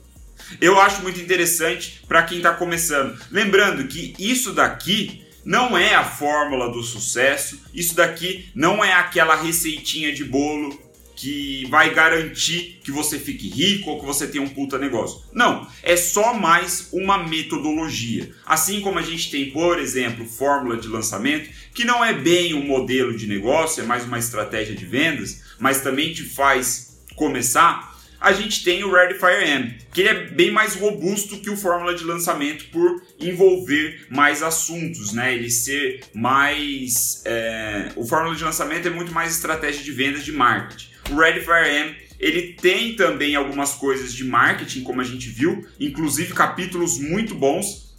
eu 0.60 0.80
acho 0.80 1.02
muito 1.02 1.20
interessante 1.20 2.02
para 2.08 2.22
quem 2.22 2.38
está 2.38 2.52
começando. 2.52 3.18
Lembrando 3.30 3.86
que 3.86 4.14
isso 4.18 4.52
daqui 4.52 5.22
não 5.44 5.76
é 5.76 5.94
a 5.94 6.04
fórmula 6.04 6.70
do 6.70 6.82
sucesso. 6.82 7.60
Isso 7.74 7.94
daqui 7.94 8.50
não 8.54 8.84
é 8.84 8.92
aquela 8.92 9.34
receitinha 9.34 10.12
de 10.12 10.24
bolo 10.24 10.80
que 11.22 11.64
vai 11.70 11.94
garantir 11.94 12.80
que 12.82 12.90
você 12.90 13.16
fique 13.16 13.48
rico 13.48 13.90
ou 13.90 14.00
que 14.00 14.04
você 14.04 14.26
tenha 14.26 14.42
um 14.42 14.48
puta 14.48 14.76
negócio. 14.76 15.22
Não, 15.32 15.68
é 15.80 15.96
só 15.96 16.34
mais 16.34 16.88
uma 16.92 17.16
metodologia. 17.16 18.28
Assim 18.44 18.80
como 18.80 18.98
a 18.98 19.02
gente 19.02 19.30
tem, 19.30 19.52
por 19.52 19.78
exemplo, 19.78 20.26
fórmula 20.26 20.76
de 20.76 20.88
lançamento, 20.88 21.48
que 21.72 21.84
não 21.84 22.04
é 22.04 22.12
bem 22.12 22.54
um 22.54 22.66
modelo 22.66 23.16
de 23.16 23.28
negócio, 23.28 23.84
é 23.84 23.86
mais 23.86 24.04
uma 24.04 24.18
estratégia 24.18 24.74
de 24.74 24.84
vendas, 24.84 25.44
mas 25.60 25.80
também 25.80 26.12
te 26.12 26.24
faz 26.24 27.00
começar. 27.14 27.96
a 28.20 28.32
gente 28.32 28.64
tem 28.64 28.82
o 28.82 28.92
Ready 28.92 29.14
Fire 29.14 29.48
M, 29.48 29.76
que 29.92 30.00
ele 30.00 30.08
é 30.08 30.26
bem 30.26 30.50
mais 30.50 30.74
robusto 30.74 31.38
que 31.38 31.50
o 31.50 31.56
Fórmula 31.56 31.94
de 31.94 32.02
Lançamento 32.02 32.64
por 32.66 33.00
envolver 33.20 34.06
mais 34.10 34.42
assuntos, 34.42 35.12
né? 35.12 35.34
Ele 35.34 35.50
ser 35.50 36.00
mais. 36.12 37.22
É... 37.24 37.92
O 37.94 38.04
Fórmula 38.04 38.34
de 38.34 38.42
Lançamento 38.42 38.88
é 38.88 38.90
muito 38.90 39.12
mais 39.12 39.32
estratégia 39.32 39.84
de 39.84 39.92
vendas 39.92 40.24
de 40.24 40.32
marketing. 40.32 40.91
O 41.12 41.16
Ready 41.16 41.40
Fire 41.40 41.68
M 41.68 41.94
ele 42.18 42.52
tem 42.52 42.94
também 42.94 43.34
algumas 43.34 43.72
coisas 43.72 44.14
de 44.14 44.24
marketing, 44.24 44.84
como 44.84 45.00
a 45.00 45.04
gente 45.04 45.28
viu, 45.28 45.66
inclusive 45.80 46.32
capítulos 46.32 46.98
muito 46.98 47.34
bons, 47.34 47.96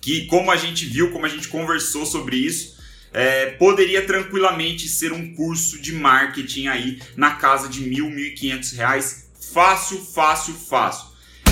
que, 0.00 0.26
como 0.26 0.50
a 0.50 0.56
gente 0.56 0.86
viu, 0.86 1.10
como 1.10 1.26
a 1.26 1.28
gente 1.28 1.48
conversou 1.48 2.06
sobre 2.06 2.36
isso, 2.36 2.80
é, 3.12 3.50
poderia 3.50 4.06
tranquilamente 4.06 4.88
ser 4.88 5.12
um 5.12 5.34
curso 5.34 5.80
de 5.80 5.92
marketing 5.92 6.68
aí 6.68 6.98
na 7.14 7.32
casa 7.32 7.68
de 7.68 7.82
mil, 7.82 8.08
mil 8.08 8.24
e 8.24 8.30
quinhentos 8.30 8.72
reais, 8.72 9.30
fácil, 9.52 9.98
fácil, 9.98 10.54
fácil. 10.54 11.08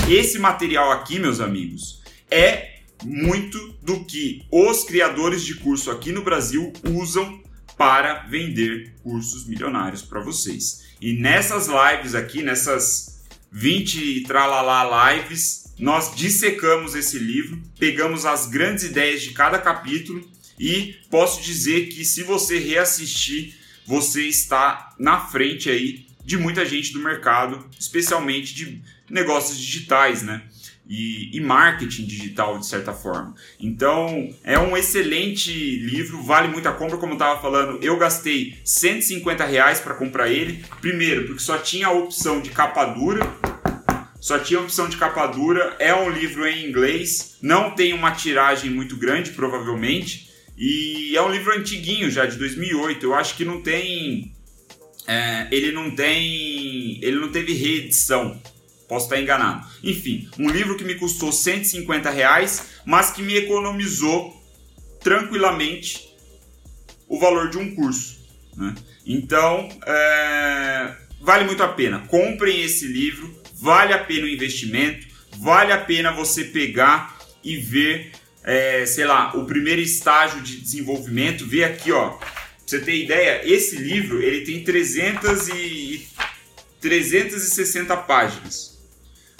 Esse 0.09 0.39
material 0.39 0.91
aqui, 0.91 1.19
meus 1.19 1.39
amigos, 1.39 2.01
é 2.31 2.79
muito 3.03 3.77
do 3.81 4.03
que 4.05 4.43
os 4.51 4.83
criadores 4.83 5.43
de 5.43 5.53
curso 5.55 5.91
aqui 5.91 6.11
no 6.11 6.23
Brasil 6.23 6.73
usam 6.83 7.40
para 7.81 8.27
vender 8.27 8.93
cursos 9.01 9.47
milionários 9.47 10.03
para 10.03 10.21
vocês. 10.21 10.83
E 11.01 11.13
nessas 11.13 11.67
lives 11.67 12.13
aqui, 12.13 12.43
nessas 12.43 13.23
20 13.51 14.21
tralalá 14.21 15.11
lives, 15.13 15.73
nós 15.79 16.15
dissecamos 16.15 16.93
esse 16.93 17.17
livro, 17.17 17.59
pegamos 17.79 18.23
as 18.23 18.45
grandes 18.45 18.83
ideias 18.83 19.23
de 19.23 19.31
cada 19.31 19.57
capítulo 19.57 20.23
e 20.59 20.95
posso 21.09 21.41
dizer 21.41 21.87
que 21.87 22.05
se 22.05 22.21
você 22.21 22.59
reassistir, 22.59 23.55
você 23.87 24.27
está 24.27 24.93
na 24.99 25.19
frente 25.19 25.67
aí 25.67 26.05
de 26.23 26.37
muita 26.37 26.63
gente 26.63 26.93
do 26.93 26.99
mercado, 26.99 27.67
especialmente 27.79 28.53
de 28.53 28.79
negócios 29.09 29.57
digitais, 29.57 30.21
né? 30.21 30.43
E, 30.87 31.37
e, 31.37 31.39
marketing 31.39 32.05
digital 32.05 32.59
de 32.59 32.65
certa 32.65 32.91
forma. 32.91 33.33
Então 33.57 34.29
é 34.43 34.59
um 34.59 34.75
excelente 34.75 35.51
livro, 35.77 36.21
vale 36.21 36.49
muito 36.49 36.67
a 36.67 36.73
compra, 36.73 36.97
como 36.97 37.13
eu 37.13 37.17
estava 37.17 37.41
falando. 37.41 37.81
Eu 37.81 37.97
gastei 37.97 38.59
150 38.65 39.45
reais 39.45 39.79
para 39.79 39.93
comprar 39.93 40.29
ele. 40.29 40.65
Primeiro, 40.81 41.27
porque 41.27 41.41
só 41.41 41.57
tinha 41.57 41.87
a 41.87 41.91
opção 41.91 42.41
de 42.41 42.49
capa 42.49 42.83
dura. 42.85 43.21
Só 44.19 44.37
tinha 44.37 44.59
a 44.59 44.63
opção 44.63 44.89
de 44.89 44.97
capa 44.97 45.25
dura. 45.27 45.75
É 45.79 45.95
um 45.95 46.09
livro 46.09 46.45
em 46.45 46.67
inglês, 46.67 47.37
não 47.41 47.71
tem 47.71 47.93
uma 47.93 48.11
tiragem 48.11 48.69
muito 48.69 48.97
grande, 48.97 49.31
provavelmente. 49.31 50.29
E 50.55 51.17
é 51.17 51.21
um 51.23 51.31
livro 51.31 51.57
antiguinho 51.57 52.09
já, 52.11 52.27
de 52.27 52.37
2008. 52.37 53.03
Eu 53.03 53.15
acho 53.15 53.35
que 53.35 53.43
não 53.43 53.63
tem. 53.63 54.31
É, 55.07 55.47
ele 55.51 55.71
não 55.71 55.89
tem. 55.89 56.99
Ele 57.01 57.19
não 57.19 57.31
teve 57.31 57.53
reedição. 57.53 58.39
Posso 58.91 59.05
estar 59.05 59.21
enganado. 59.21 59.65
Enfim, 59.81 60.29
um 60.37 60.49
livro 60.49 60.75
que 60.75 60.83
me 60.83 60.95
custou 60.95 61.31
150 61.31 62.09
reais, 62.09 62.71
mas 62.85 63.09
que 63.09 63.23
me 63.23 63.37
economizou 63.37 64.35
tranquilamente 64.99 66.13
o 67.07 67.17
valor 67.17 67.49
de 67.49 67.57
um 67.57 67.73
curso. 67.73 68.19
Né? 68.53 68.75
Então, 69.05 69.69
é, 69.87 70.93
vale 71.21 71.45
muito 71.45 71.63
a 71.63 71.69
pena. 71.69 71.99
Comprem 71.99 72.63
esse 72.63 72.85
livro, 72.85 73.33
vale 73.53 73.93
a 73.93 73.97
pena 73.97 74.25
o 74.25 74.29
investimento, 74.29 75.07
vale 75.37 75.71
a 75.71 75.77
pena 75.77 76.11
você 76.11 76.43
pegar 76.43 77.17
e 77.41 77.55
ver 77.55 78.11
é, 78.43 78.85
sei 78.85 79.05
lá, 79.05 79.31
o 79.37 79.45
primeiro 79.45 79.79
estágio 79.79 80.41
de 80.41 80.59
desenvolvimento, 80.59 81.47
vê 81.47 81.63
aqui, 81.63 81.93
ó. 81.93 82.09
Pra 82.09 82.27
você 82.65 82.79
ter 82.79 83.01
ideia, 83.01 83.41
esse 83.45 83.77
livro 83.77 84.21
ele 84.21 84.43
tem 84.43 84.65
300 84.65 85.47
e 85.47 86.09
360 86.81 87.95
páginas. 87.95 88.80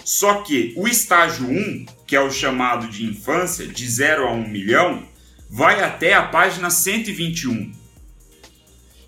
Só 0.04 0.42
que 0.42 0.72
o 0.76 0.88
estágio 0.88 1.46
1, 1.46 1.86
que 2.06 2.16
é 2.16 2.20
o 2.20 2.30
chamado 2.30 2.88
de 2.88 3.04
infância, 3.04 3.66
de 3.66 3.88
0 3.88 4.26
a 4.26 4.32
1 4.32 4.48
milhão, 4.48 5.06
vai 5.48 5.82
até 5.82 6.14
a 6.14 6.22
página 6.22 6.70
121. 6.70 7.72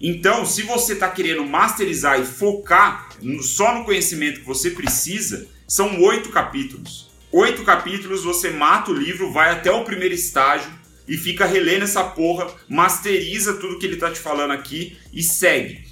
Então, 0.00 0.44
se 0.44 0.62
você 0.62 0.92
está 0.92 1.08
querendo 1.08 1.44
masterizar 1.44 2.20
e 2.20 2.24
focar 2.24 3.08
só 3.42 3.74
no 3.74 3.84
conhecimento 3.84 4.40
que 4.40 4.46
você 4.46 4.70
precisa, 4.70 5.48
são 5.66 6.00
oito 6.02 6.28
capítulos 6.30 7.14
oito 7.34 7.64
capítulos, 7.64 8.22
você 8.22 8.50
mata 8.50 8.92
o 8.92 8.94
livro, 8.94 9.32
vai 9.32 9.50
até 9.50 9.68
o 9.68 9.82
primeiro 9.82 10.14
estágio 10.14 10.70
e 11.06 11.16
fica 11.16 11.44
relendo 11.44 11.82
essa 11.82 12.04
porra, 12.04 12.46
masteriza 12.68 13.54
tudo 13.54 13.76
que 13.76 13.84
ele 13.84 13.96
tá 13.96 14.08
te 14.08 14.20
falando 14.20 14.52
aqui 14.52 14.96
e 15.12 15.20
segue. 15.20 15.84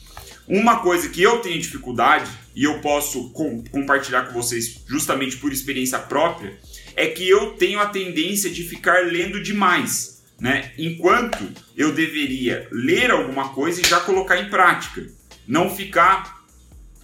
Uma 0.46 0.80
coisa 0.80 1.08
que 1.08 1.22
eu 1.22 1.38
tenho 1.38 1.60
dificuldade 1.60 2.30
e 2.54 2.64
eu 2.64 2.80
posso 2.80 3.30
com, 3.30 3.62
compartilhar 3.64 4.22
com 4.22 4.32
vocês 4.32 4.82
justamente 4.88 5.36
por 5.36 5.52
experiência 5.52 5.98
própria 5.98 6.58
é 6.96 7.06
que 7.06 7.28
eu 7.28 7.52
tenho 7.52 7.80
a 7.80 7.86
tendência 7.86 8.50
de 8.50 8.62
ficar 8.64 9.06
lendo 9.06 9.42
demais, 9.42 10.22
né? 10.40 10.72
Enquanto 10.76 11.48
eu 11.76 11.92
deveria 11.92 12.68
ler 12.70 13.10
alguma 13.10 13.50
coisa 13.50 13.80
e 13.80 13.88
já 13.88 14.00
colocar 14.00 14.38
em 14.38 14.50
prática, 14.50 15.06
não 15.46 15.74
ficar 15.74 16.42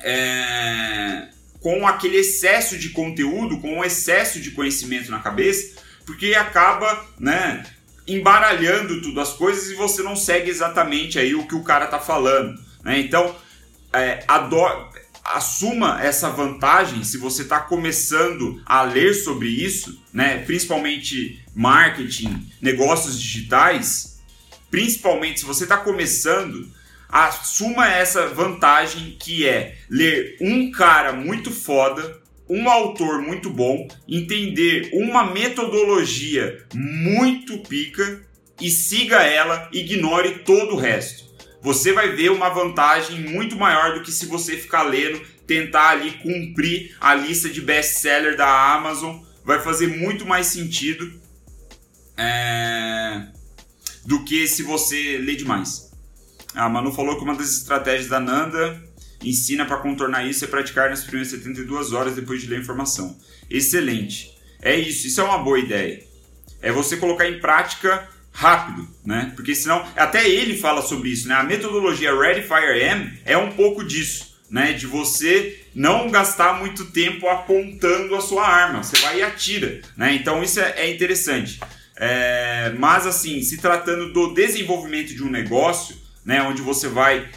é, 0.01 1.29
com 1.61 1.87
aquele 1.87 2.19
excesso 2.19 2.77
de 2.77 2.91
conteúdo, 2.91 3.61
com 3.61 3.79
o 3.79 3.85
excesso 3.85 4.41
de 4.41 4.51
conhecimento 4.51 5.11
na 5.11 5.21
cabeça, 5.21 5.77
porque 6.05 6.35
acaba, 6.35 7.07
né, 7.19 7.65
embaralhando 8.07 9.03
tudo 9.03 9.21
as 9.21 9.35
coisas 9.35 9.71
e 9.71 9.75
você 9.75 10.03
não 10.03 10.17
segue 10.17 10.51
exatamente 10.51 11.19
aí 11.19 11.35
o 11.35 11.47
que 11.47 11.55
o 11.55 11.63
cara 11.63 11.87
tá 11.87 11.99
falando, 11.99 12.59
né? 12.85 13.01
Então, 13.01 13.35
é, 13.93 14.25
assuma 15.25 16.01
essa 16.03 16.31
vantagem 16.31 17.05
se 17.05 17.19
você 17.19 17.43
está 17.43 17.61
começando 17.61 18.63
a 18.65 18.83
ler 18.83 19.15
sobre 19.15 19.49
isso, 19.49 20.03
né? 20.13 20.39
Principalmente 20.39 21.43
marketing, 21.55 22.51
negócios 22.61 23.21
digitais, 23.21 24.21
principalmente 24.71 25.41
se 25.41 25.47
você 25.47 25.65
está 25.65 25.77
começando, 25.77 26.71
assuma 27.09 27.89
essa 27.89 28.29
vantagem 28.29 29.17
que 29.19 29.47
é 29.47 29.77
ler 29.89 30.37
um 30.41 30.71
cara 30.71 31.13
muito 31.13 31.51
foda, 31.51 32.21
um 32.49 32.69
autor 32.69 33.21
muito 33.21 33.51
bom, 33.51 33.87
entender 34.09 34.91
uma 34.93 35.25
metodologia 35.25 36.65
muito 36.75 37.59
pica 37.59 38.23
e 38.61 38.71
siga 38.71 39.23
ela, 39.23 39.69
ignore 39.73 40.41
todo 40.41 40.75
o 40.75 40.79
resto. 40.79 41.28
Você 41.61 41.93
vai 41.93 42.15
ver 42.15 42.31
uma 42.31 42.49
vantagem 42.49 43.21
muito 43.21 43.57
maior 43.57 43.95
do 43.95 44.03
que 44.03 44.13
se 44.13 44.27
você 44.27 44.57
ficar 44.57 44.83
lendo, 44.83 45.21
tentar 45.47 45.91
ali 45.91 46.13
cumprir 46.13 46.97
a 47.01 47.15
lista 47.15 47.49
de 47.49 47.61
best-seller 47.61 48.37
da 48.37 48.75
Amazon. 48.75 49.21
Vai 49.45 49.61
fazer 49.61 49.89
muito 49.89 50.25
mais 50.25 50.47
sentido 50.47 51.21
é... 52.17 53.27
do 54.05 54.25
que 54.25 54.47
se 54.47 54.63
você 54.63 55.19
ler 55.19 55.37
demais. 55.37 55.91
A 56.55 56.69
Manu 56.69 56.93
falou 56.93 57.17
que 57.17 57.25
uma 57.25 57.35
das 57.35 57.57
estratégias 57.57 58.09
da 58.09 58.21
Nanda 58.21 58.83
ensina 59.23 59.65
para 59.65 59.79
contornar 59.79 60.27
isso 60.27 60.45
é 60.45 60.49
praticar 60.49 60.91
nas 60.91 61.03
primeiras 61.03 61.31
72 61.31 61.93
horas 61.93 62.15
depois 62.15 62.41
de 62.41 62.47
ler 62.47 62.57
a 62.57 62.61
informação. 62.61 63.19
Excelente. 63.51 64.37
É 64.61 64.77
isso, 64.77 65.07
isso 65.07 65.21
é 65.21 65.25
uma 65.25 65.39
boa 65.39 65.59
ideia. 65.59 66.07
É 66.61 66.73
você 66.73 66.97
colocar 66.97 67.29
em 67.29 67.41
prática 67.41 68.09
rápido, 68.39 68.89
né? 69.05 69.33
Porque 69.35 69.53
senão, 69.53 69.85
até 69.97 70.29
ele 70.29 70.57
fala 70.57 70.81
sobre 70.81 71.09
isso, 71.09 71.27
né? 71.27 71.35
A 71.35 71.43
metodologia 71.43 72.17
Ready 72.17 72.43
Fire 72.43 72.81
M 72.81 73.19
é 73.25 73.37
um 73.37 73.51
pouco 73.51 73.83
disso, 73.85 74.39
né? 74.49 74.73
De 74.73 74.87
você 74.87 75.61
não 75.75 76.09
gastar 76.09 76.57
muito 76.61 76.85
tempo 76.93 77.29
apontando 77.29 78.15
a 78.15 78.21
sua 78.21 78.47
arma, 78.47 78.85
você 78.85 78.97
vai 78.99 79.19
e 79.19 79.23
atira, 79.25 79.81
né? 79.97 80.15
Então 80.15 80.41
isso 80.41 80.61
é, 80.61 80.73
é 80.77 80.89
interessante. 80.89 81.59
É, 81.97 82.73
mas 82.79 83.09
assim, 83.09 83.43
se 83.43 83.59
tratando 83.59 84.13
do 84.13 84.33
desenvolvimento 84.33 85.17
de 85.17 85.25
um 85.25 85.31
negócio, 85.31 85.97
né? 86.25 86.41
Onde 86.43 86.63
você 86.63 86.87
vai 86.87 87.29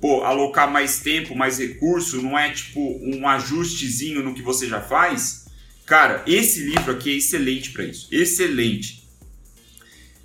pô, 0.00 0.24
alocar 0.24 0.68
mais 0.68 0.98
tempo, 0.98 1.36
mais 1.36 1.60
recurso, 1.60 2.20
não 2.20 2.36
é 2.36 2.50
tipo 2.50 2.98
um 3.00 3.28
ajustezinho 3.28 4.24
no 4.24 4.34
que 4.34 4.42
você 4.42 4.66
já 4.66 4.80
faz. 4.80 5.46
Cara, 5.86 6.24
esse 6.26 6.64
livro 6.64 6.90
aqui 6.90 7.12
é 7.12 7.16
excelente 7.18 7.70
para 7.70 7.84
isso. 7.84 8.08
Excelente. 8.10 9.01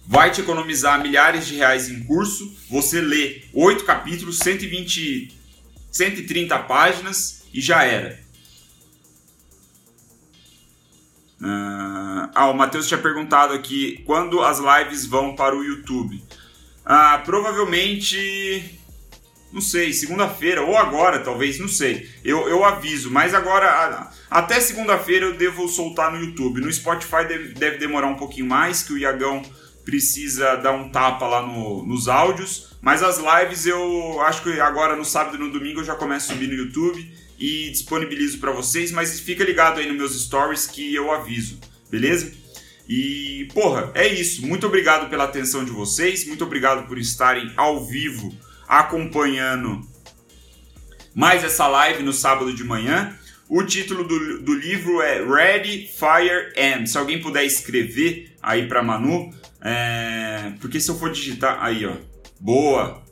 Vai 0.07 0.31
te 0.31 0.39
economizar 0.39 1.01
milhares 1.01 1.45
de 1.45 1.55
reais 1.55 1.89
em 1.89 2.01
curso. 2.05 2.55
Você 2.69 3.01
lê 3.01 3.43
oito 3.53 3.83
capítulos, 3.83 4.39
120, 4.39 5.37
130 5.91 6.57
páginas 6.59 7.43
e 7.53 7.59
já 7.59 7.83
era. 7.83 8.17
Ah, 12.33 12.49
o 12.49 12.53
Matheus 12.53 12.87
tinha 12.87 12.97
perguntado 12.97 13.53
aqui 13.53 14.01
quando 14.05 14.41
as 14.41 14.59
lives 14.59 15.05
vão 15.05 15.35
para 15.35 15.55
o 15.55 15.63
YouTube. 15.63 16.23
Ah, 16.85 17.21
provavelmente. 17.25 18.79
Não 19.51 19.61
sei, 19.61 19.91
segunda-feira 19.93 20.61
ou 20.61 20.77
agora, 20.77 21.19
talvez, 21.19 21.57
não 21.57 21.67
sei. 21.67 22.09
Eu, 22.23 22.47
eu 22.49 22.63
aviso, 22.63 23.09
mas 23.09 23.33
agora, 23.33 24.09
até 24.29 24.59
segunda-feira 24.59 25.25
eu 25.25 25.37
devo 25.37 25.67
soltar 25.67 26.11
no 26.11 26.19
YouTube. 26.19 26.61
No 26.61 26.71
Spotify 26.71 27.25
deve, 27.27 27.53
deve, 27.53 27.77
demorar 27.77 28.07
um 28.07 28.15
pouquinho 28.15 28.45
mais, 28.45 28.83
que 28.83 28.93
o 28.93 28.97
Iagão 28.97 29.41
precisa 29.87 30.57
dar 30.57 30.73
um 30.73 30.89
tapa 30.89 31.25
lá 31.25 31.41
no, 31.41 31.81
nos 31.85 32.09
áudios. 32.09 32.75
Mas 32.81 33.01
as 33.01 33.19
lives 33.19 33.65
eu 33.65 34.19
acho 34.19 34.43
que 34.43 34.59
agora 34.59 34.97
no 34.97 35.05
sábado 35.05 35.37
e 35.37 35.39
no 35.39 35.49
domingo 35.49 35.79
eu 35.79 35.85
já 35.85 35.95
começo 35.95 36.29
a 36.29 36.33
subir 36.35 36.47
no 36.49 36.55
YouTube 36.55 37.09
e 37.39 37.69
disponibilizo 37.69 38.37
para 38.37 38.51
vocês, 38.51 38.91
mas 38.91 39.17
fica 39.21 39.45
ligado 39.45 39.79
aí 39.79 39.87
nos 39.87 39.95
meus 39.95 40.21
stories 40.25 40.67
que 40.67 40.93
eu 40.93 41.09
aviso, 41.09 41.57
beleza? 41.89 42.33
E, 42.89 43.47
porra, 43.53 43.89
é 43.93 44.07
isso. 44.07 44.45
Muito 44.45 44.67
obrigado 44.67 45.09
pela 45.09 45.23
atenção 45.23 45.63
de 45.63 45.71
vocês, 45.71 46.27
muito 46.27 46.43
obrigado 46.43 46.85
por 46.85 46.97
estarem 46.97 47.53
ao 47.55 47.85
vivo 47.85 48.35
acompanhando 48.67 49.87
mais 51.15 51.45
essa 51.45 51.65
live 51.65 52.03
no 52.03 52.11
sábado 52.11 52.53
de 52.53 52.63
manhã. 52.63 53.17
O 53.47 53.63
título 53.63 54.03
do, 54.03 54.41
do 54.41 54.53
livro 54.53 55.01
é 55.01 55.23
Ready, 55.23 55.87
Fire, 55.87 56.51
Am. 56.57 56.85
Se 56.85 56.97
alguém 56.97 57.21
puder 57.21 57.45
escrever 57.45 58.33
aí 58.41 58.67
para 58.67 58.83
Manu, 58.83 59.33
é... 59.61 60.53
porque 60.59 60.79
se 60.79 60.89
eu 60.89 60.97
for 60.97 61.11
digitar. 61.11 61.63
Aí, 61.63 61.85
ó. 61.85 61.93
Boa! 62.39 63.03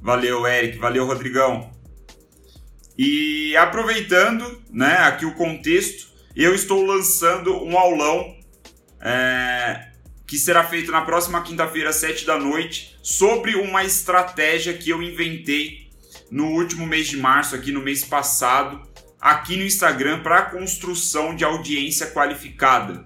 Valeu, 0.00 0.46
Eric. 0.46 0.78
Valeu, 0.78 1.06
Rodrigão. 1.06 1.70
E 2.98 3.54
aproveitando 3.56 4.62
né, 4.70 4.96
aqui 4.98 5.26
o 5.26 5.34
contexto, 5.34 6.08
eu 6.34 6.54
estou 6.54 6.84
lançando 6.84 7.62
um 7.62 7.78
aulão 7.78 8.34
é, 9.00 9.90
que 10.26 10.38
será 10.38 10.64
feito 10.64 10.90
na 10.90 11.02
próxima 11.02 11.42
quinta-feira, 11.42 11.90
às 11.90 11.96
7 11.96 12.24
da 12.24 12.38
noite, 12.38 12.96
sobre 13.02 13.54
uma 13.54 13.84
estratégia 13.84 14.74
que 14.74 14.90
eu 14.90 15.02
inventei 15.02 15.90
no 16.30 16.46
último 16.48 16.86
mês 16.86 17.06
de 17.06 17.16
março, 17.16 17.54
aqui 17.54 17.70
no 17.70 17.80
mês 17.80 18.04
passado, 18.04 18.82
aqui 19.20 19.56
no 19.56 19.64
Instagram 19.64 20.22
para 20.22 20.38
a 20.38 20.50
construção 20.50 21.36
de 21.36 21.44
audiência 21.44 22.08
qualificada. 22.08 23.04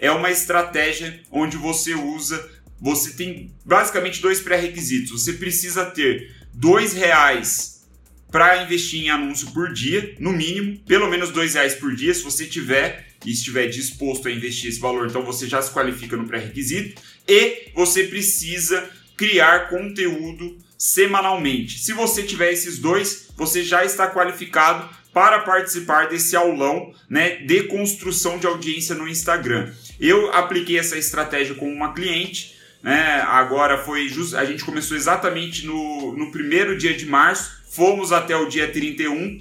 É 0.00 0.10
uma 0.10 0.30
estratégia 0.30 1.20
onde 1.30 1.58
você 1.58 1.94
usa, 1.94 2.50
você 2.80 3.12
tem 3.12 3.54
basicamente 3.64 4.22
dois 4.22 4.40
pré-requisitos. 4.40 5.10
Você 5.10 5.34
precisa 5.34 5.84
ter 5.84 6.34
dois 6.54 6.94
reais 6.94 7.86
para 8.30 8.62
investir 8.62 9.02
em 9.02 9.10
anúncio 9.10 9.50
por 9.52 9.72
dia, 9.72 10.14
no 10.18 10.32
mínimo, 10.32 10.78
pelo 10.86 11.08
menos 11.10 11.30
dois 11.30 11.52
reais 11.52 11.74
por 11.74 11.94
dia. 11.94 12.14
Se 12.14 12.22
você 12.22 12.46
tiver 12.46 13.08
e 13.26 13.30
estiver 13.30 13.66
disposto 13.66 14.26
a 14.28 14.32
investir 14.32 14.70
esse 14.70 14.80
valor, 14.80 15.06
então 15.06 15.22
você 15.22 15.46
já 15.46 15.60
se 15.60 15.70
qualifica 15.70 16.16
no 16.16 16.26
pré-requisito. 16.26 17.00
E 17.28 17.70
você 17.74 18.04
precisa 18.04 18.88
criar 19.18 19.68
conteúdo 19.68 20.56
semanalmente. 20.78 21.78
Se 21.78 21.92
você 21.92 22.22
tiver 22.22 22.52
esses 22.52 22.78
dois, 22.78 23.28
você 23.36 23.62
já 23.62 23.84
está 23.84 24.08
qualificado 24.08 24.88
para 25.12 25.40
participar 25.40 26.08
desse 26.08 26.36
aulão 26.36 26.94
né, 27.08 27.36
de 27.36 27.64
construção 27.64 28.38
de 28.38 28.46
audiência 28.46 28.94
no 28.94 29.08
Instagram. 29.08 29.70
Eu 30.00 30.32
apliquei 30.32 30.78
essa 30.78 30.96
estratégia 30.96 31.54
com 31.54 31.70
uma 31.70 31.92
cliente, 31.92 32.56
né, 32.82 33.20
agora 33.26 33.76
foi 33.84 34.08
just, 34.08 34.34
a 34.34 34.44
gente 34.46 34.64
começou 34.64 34.96
exatamente 34.96 35.66
no, 35.66 36.16
no 36.16 36.30
primeiro 36.30 36.78
dia 36.78 36.94
de 36.94 37.04
março, 37.04 37.60
fomos 37.68 38.10
até 38.10 38.34
o 38.34 38.48
dia 38.48 38.72
31, 38.72 39.38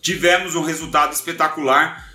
tivemos 0.00 0.54
um 0.54 0.62
resultado 0.62 1.12
espetacular, 1.12 2.14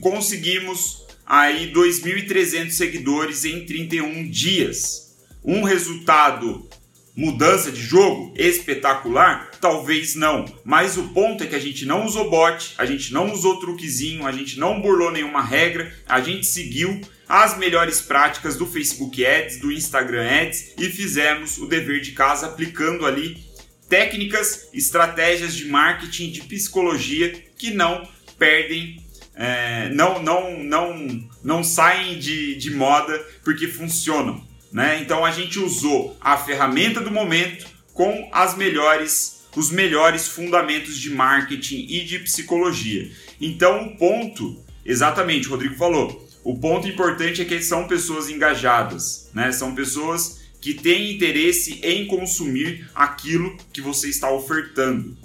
conseguimos 0.00 1.06
aí 1.24 1.72
2.300 1.72 2.70
seguidores 2.70 3.44
em 3.44 3.64
31 3.64 4.28
dias. 4.28 5.16
Um 5.44 5.62
resultado 5.62 6.68
mudança 7.16 7.72
de 7.72 7.80
jogo 7.80 8.34
espetacular? 8.36 9.50
Talvez 9.60 10.14
não. 10.14 10.44
Mas 10.62 10.96
o 10.96 11.08
ponto 11.08 11.42
é 11.42 11.46
que 11.46 11.54
a 11.54 11.60
gente 11.60 11.86
não 11.86 12.04
usou 12.04 12.28
bot, 12.28 12.74
a 12.76 12.84
gente 12.84 13.12
não 13.12 13.32
usou 13.32 13.58
truquezinho, 13.58 14.26
a 14.26 14.32
gente 14.32 14.58
não 14.58 14.80
burlou 14.80 15.10
nenhuma 15.10 15.42
regra, 15.42 15.92
a 16.06 16.20
gente 16.20 16.46
seguiu 16.46 17.00
as 17.28 17.58
melhores 17.58 18.00
práticas 18.00 18.56
do 18.56 18.66
Facebook 18.66 19.24
Ads, 19.24 19.58
do 19.58 19.72
Instagram 19.72 20.28
Ads 20.42 20.74
e 20.78 20.88
fizemos 20.90 21.58
o 21.58 21.66
dever 21.66 22.00
de 22.00 22.12
casa 22.12 22.46
aplicando 22.46 23.06
ali 23.06 23.44
técnicas, 23.88 24.68
estratégias 24.72 25.54
de 25.54 25.64
marketing, 25.66 26.30
de 26.30 26.42
psicologia 26.42 27.32
que 27.56 27.70
não 27.70 28.08
perdem 28.38 29.04
é, 29.36 29.90
não, 29.90 30.22
não, 30.22 30.58
não, 30.58 31.28
não 31.44 31.62
saem 31.62 32.18
de, 32.18 32.54
de 32.54 32.70
moda 32.70 33.22
porque 33.44 33.68
funcionam. 33.68 34.42
Né? 34.76 35.00
Então 35.00 35.24
a 35.24 35.30
gente 35.30 35.58
usou 35.58 36.14
a 36.20 36.36
ferramenta 36.36 37.00
do 37.00 37.10
momento 37.10 37.66
com 37.94 38.28
as 38.30 38.54
melhores, 38.58 39.46
os 39.56 39.70
melhores 39.70 40.28
fundamentos 40.28 40.98
de 40.98 41.08
marketing 41.08 41.86
e 41.88 42.04
de 42.04 42.18
psicologia. 42.18 43.10
Então 43.40 43.86
o 43.86 43.96
ponto, 43.96 44.62
exatamente, 44.84 45.48
o 45.48 45.52
Rodrigo 45.52 45.76
falou, 45.76 46.28
o 46.44 46.58
ponto 46.58 46.86
importante 46.86 47.40
é 47.40 47.46
que 47.46 47.62
são 47.62 47.88
pessoas 47.88 48.28
engajadas, 48.28 49.30
né? 49.32 49.50
São 49.50 49.74
pessoas 49.74 50.42
que 50.60 50.74
têm 50.74 51.10
interesse 51.14 51.80
em 51.82 52.06
consumir 52.06 52.86
aquilo 52.94 53.56
que 53.72 53.80
você 53.80 54.10
está 54.10 54.30
ofertando. 54.30 55.16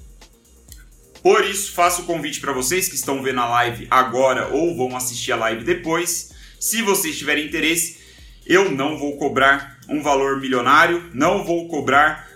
Por 1.21 1.43
isso, 1.43 1.73
faço 1.73 2.03
o 2.03 2.05
convite 2.05 2.39
para 2.39 2.53
vocês 2.53 2.87
que 2.87 2.95
estão 2.95 3.21
vendo 3.21 3.41
a 3.41 3.49
live 3.49 3.85
agora 3.91 4.47
ou 4.47 4.77
vão 4.77 4.95
assistir 4.95 5.33
a 5.33 5.35
live 5.35 5.65
depois. 5.65 6.31
Se 6.57 6.81
vocês 6.81 7.17
tiverem 7.17 7.47
interesse, 7.47 8.00
eu 8.45 8.71
não 8.71 8.97
vou 8.97 9.17
cobrar 9.17 9.79
um 9.87 10.01
valor 10.01 10.39
milionário, 10.39 11.09
não 11.13 11.43
vou 11.43 11.67
cobrar, 11.67 12.29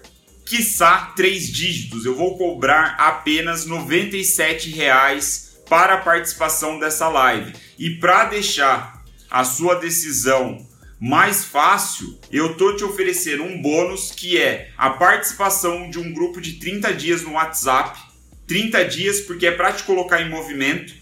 quiçá, 0.45 1.13
três 1.15 1.51
dígitos. 1.51 2.05
Eu 2.05 2.15
vou 2.15 2.37
cobrar 2.37 2.95
apenas 2.97 3.65
R$ 3.65 3.71
97,00 3.71 5.45
para 5.67 5.95
a 5.95 5.97
participação 5.97 6.79
dessa 6.79 7.09
live. 7.09 7.53
E 7.77 7.91
para 7.91 8.25
deixar 8.25 9.03
a 9.29 9.43
sua 9.43 9.75
decisão 9.75 10.65
mais 10.99 11.43
fácil, 11.43 12.17
eu 12.31 12.55
tô 12.55 12.75
te 12.75 12.83
oferecendo 12.83 13.43
um 13.43 13.61
bônus 13.61 14.11
que 14.11 14.37
é 14.37 14.71
a 14.77 14.91
participação 14.91 15.89
de 15.89 15.99
um 15.99 16.13
grupo 16.13 16.39
de 16.39 16.53
30 16.53 16.93
dias 16.93 17.21
no 17.21 17.33
WhatsApp. 17.33 17.99
30 18.47 18.85
dias 18.85 19.21
porque 19.21 19.47
é 19.47 19.51
para 19.51 19.73
te 19.73 19.83
colocar 19.83 20.21
em 20.21 20.29
movimento. 20.29 20.93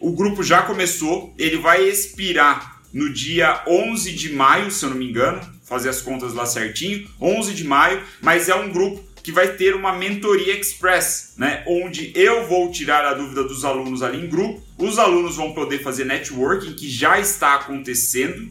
O 0.00 0.12
grupo 0.12 0.42
já 0.42 0.62
começou, 0.62 1.34
ele 1.38 1.58
vai 1.58 1.82
expirar 1.82 2.73
no 2.94 3.12
dia 3.12 3.62
11 3.66 4.12
de 4.12 4.32
maio, 4.32 4.70
se 4.70 4.84
eu 4.84 4.90
não 4.90 4.96
me 4.96 5.06
engano, 5.06 5.40
fazer 5.64 5.88
as 5.88 6.00
contas 6.00 6.32
lá 6.32 6.46
certinho, 6.46 7.06
11 7.20 7.52
de 7.52 7.64
maio, 7.64 8.02
mas 8.22 8.48
é 8.48 8.54
um 8.54 8.70
grupo 8.70 9.02
que 9.22 9.32
vai 9.32 9.48
ter 9.48 9.74
uma 9.74 9.92
mentoria 9.92 10.58
express, 10.58 11.34
né, 11.36 11.64
onde 11.66 12.12
eu 12.14 12.46
vou 12.46 12.70
tirar 12.70 13.04
a 13.04 13.14
dúvida 13.14 13.42
dos 13.42 13.64
alunos 13.64 14.02
ali 14.02 14.24
em 14.24 14.28
grupo, 14.28 14.62
os 14.78 14.98
alunos 14.98 15.36
vão 15.36 15.52
poder 15.52 15.82
fazer 15.82 16.04
networking 16.04 16.74
que 16.74 16.88
já 16.88 17.18
está 17.18 17.54
acontecendo, 17.54 18.50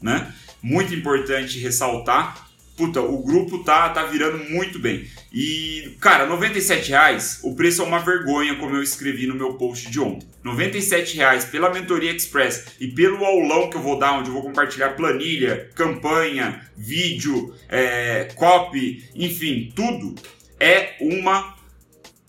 né? 0.00 0.32
Muito 0.62 0.94
importante 0.94 1.58
ressaltar 1.58 2.44
puta, 2.76 3.00
o 3.00 3.18
grupo 3.22 3.62
tá, 3.64 3.88
tá 3.88 4.04
virando 4.04 4.38
muito 4.50 4.78
bem. 4.78 5.06
E, 5.36 5.96
cara, 6.00 6.26
97 6.26 6.90
reais, 6.90 7.40
o 7.42 7.56
preço 7.56 7.82
é 7.82 7.84
uma 7.84 7.98
vergonha, 7.98 8.54
como 8.54 8.76
eu 8.76 8.82
escrevi 8.84 9.26
no 9.26 9.34
meu 9.34 9.54
post 9.54 9.90
de 9.90 9.98
ontem. 9.98 10.28
97 10.44 11.16
reais 11.16 11.44
pela 11.44 11.70
Mentoria 11.70 12.14
Express 12.14 12.66
e 12.78 12.86
pelo 12.86 13.24
aulão 13.24 13.68
que 13.68 13.76
eu 13.76 13.82
vou 13.82 13.98
dar, 13.98 14.12
onde 14.12 14.28
eu 14.28 14.32
vou 14.32 14.44
compartilhar 14.44 14.90
planilha, 14.90 15.68
campanha, 15.74 16.64
vídeo, 16.76 17.52
é, 17.68 18.28
copy, 18.36 19.04
enfim, 19.12 19.72
tudo 19.74 20.14
é 20.60 20.94
uma 21.00 21.56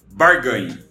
barganha. 0.07 0.83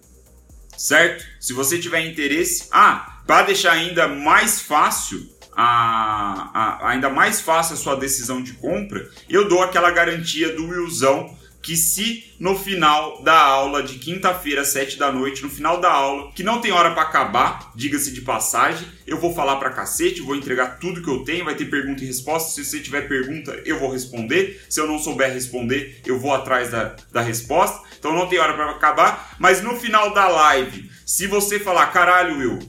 Certo? 0.77 1.25
Se 1.37 1.51
você 1.51 1.77
tiver 1.77 1.99
interesse, 1.99 2.69
ah, 2.71 3.23
para 3.27 3.47
deixar 3.47 3.73
ainda 3.73 4.07
mais 4.07 4.61
fácil, 4.61 5.35
a, 5.51 6.49
a, 6.53 6.89
ainda 6.91 7.09
mais 7.09 7.41
fácil 7.41 7.73
a 7.73 7.77
sua 7.77 7.95
decisão 7.95 8.41
de 8.41 8.53
compra, 8.53 9.09
eu 9.27 9.49
dou 9.49 9.61
aquela 9.61 9.91
garantia 9.91 10.53
do 10.53 10.65
Willzão 10.67 11.34
que 11.65 11.75
se 11.75 12.31
no 12.39 12.55
final 12.55 13.23
da 13.23 13.35
aula 13.35 13.81
de 13.81 13.97
quinta-feira, 13.97 14.63
sete 14.63 14.99
da 14.99 15.11
noite, 15.11 15.41
no 15.41 15.49
final 15.49 15.81
da 15.81 15.91
aula, 15.91 16.31
que 16.33 16.43
não 16.43 16.61
tem 16.61 16.71
hora 16.71 16.91
para 16.91 17.01
acabar, 17.01 17.71
diga-se 17.73 18.11
de 18.11 18.21
passagem, 18.21 18.87
eu 19.07 19.17
vou 19.17 19.33
falar 19.33 19.55
para 19.55 19.71
cacete, 19.71 20.21
vou 20.21 20.35
entregar 20.35 20.77
tudo 20.77 21.01
que 21.01 21.09
eu 21.09 21.23
tenho, 21.23 21.43
vai 21.43 21.55
ter 21.55 21.65
pergunta 21.65 22.03
e 22.03 22.05
resposta. 22.05 22.51
Se 22.51 22.63
você 22.63 22.79
tiver 22.79 23.07
pergunta, 23.07 23.59
eu 23.65 23.79
vou 23.79 23.91
responder. 23.91 24.63
Se 24.69 24.79
eu 24.79 24.85
não 24.85 24.99
souber 24.99 25.33
responder, 25.33 26.01
eu 26.05 26.19
vou 26.19 26.35
atrás 26.35 26.69
da, 26.69 26.95
da 27.11 27.21
resposta. 27.21 27.81
Então 27.97 28.13
não 28.13 28.27
tem 28.27 28.37
hora 28.37 28.53
para 28.53 28.69
acabar, 28.69 29.35
mas 29.39 29.63
no 29.63 29.75
final 29.79 30.13
da 30.13 30.27
live, 30.27 30.87
se 31.03 31.25
você 31.25 31.59
falar, 31.59 31.87
caralho, 31.87 32.37
Will, 32.37 32.59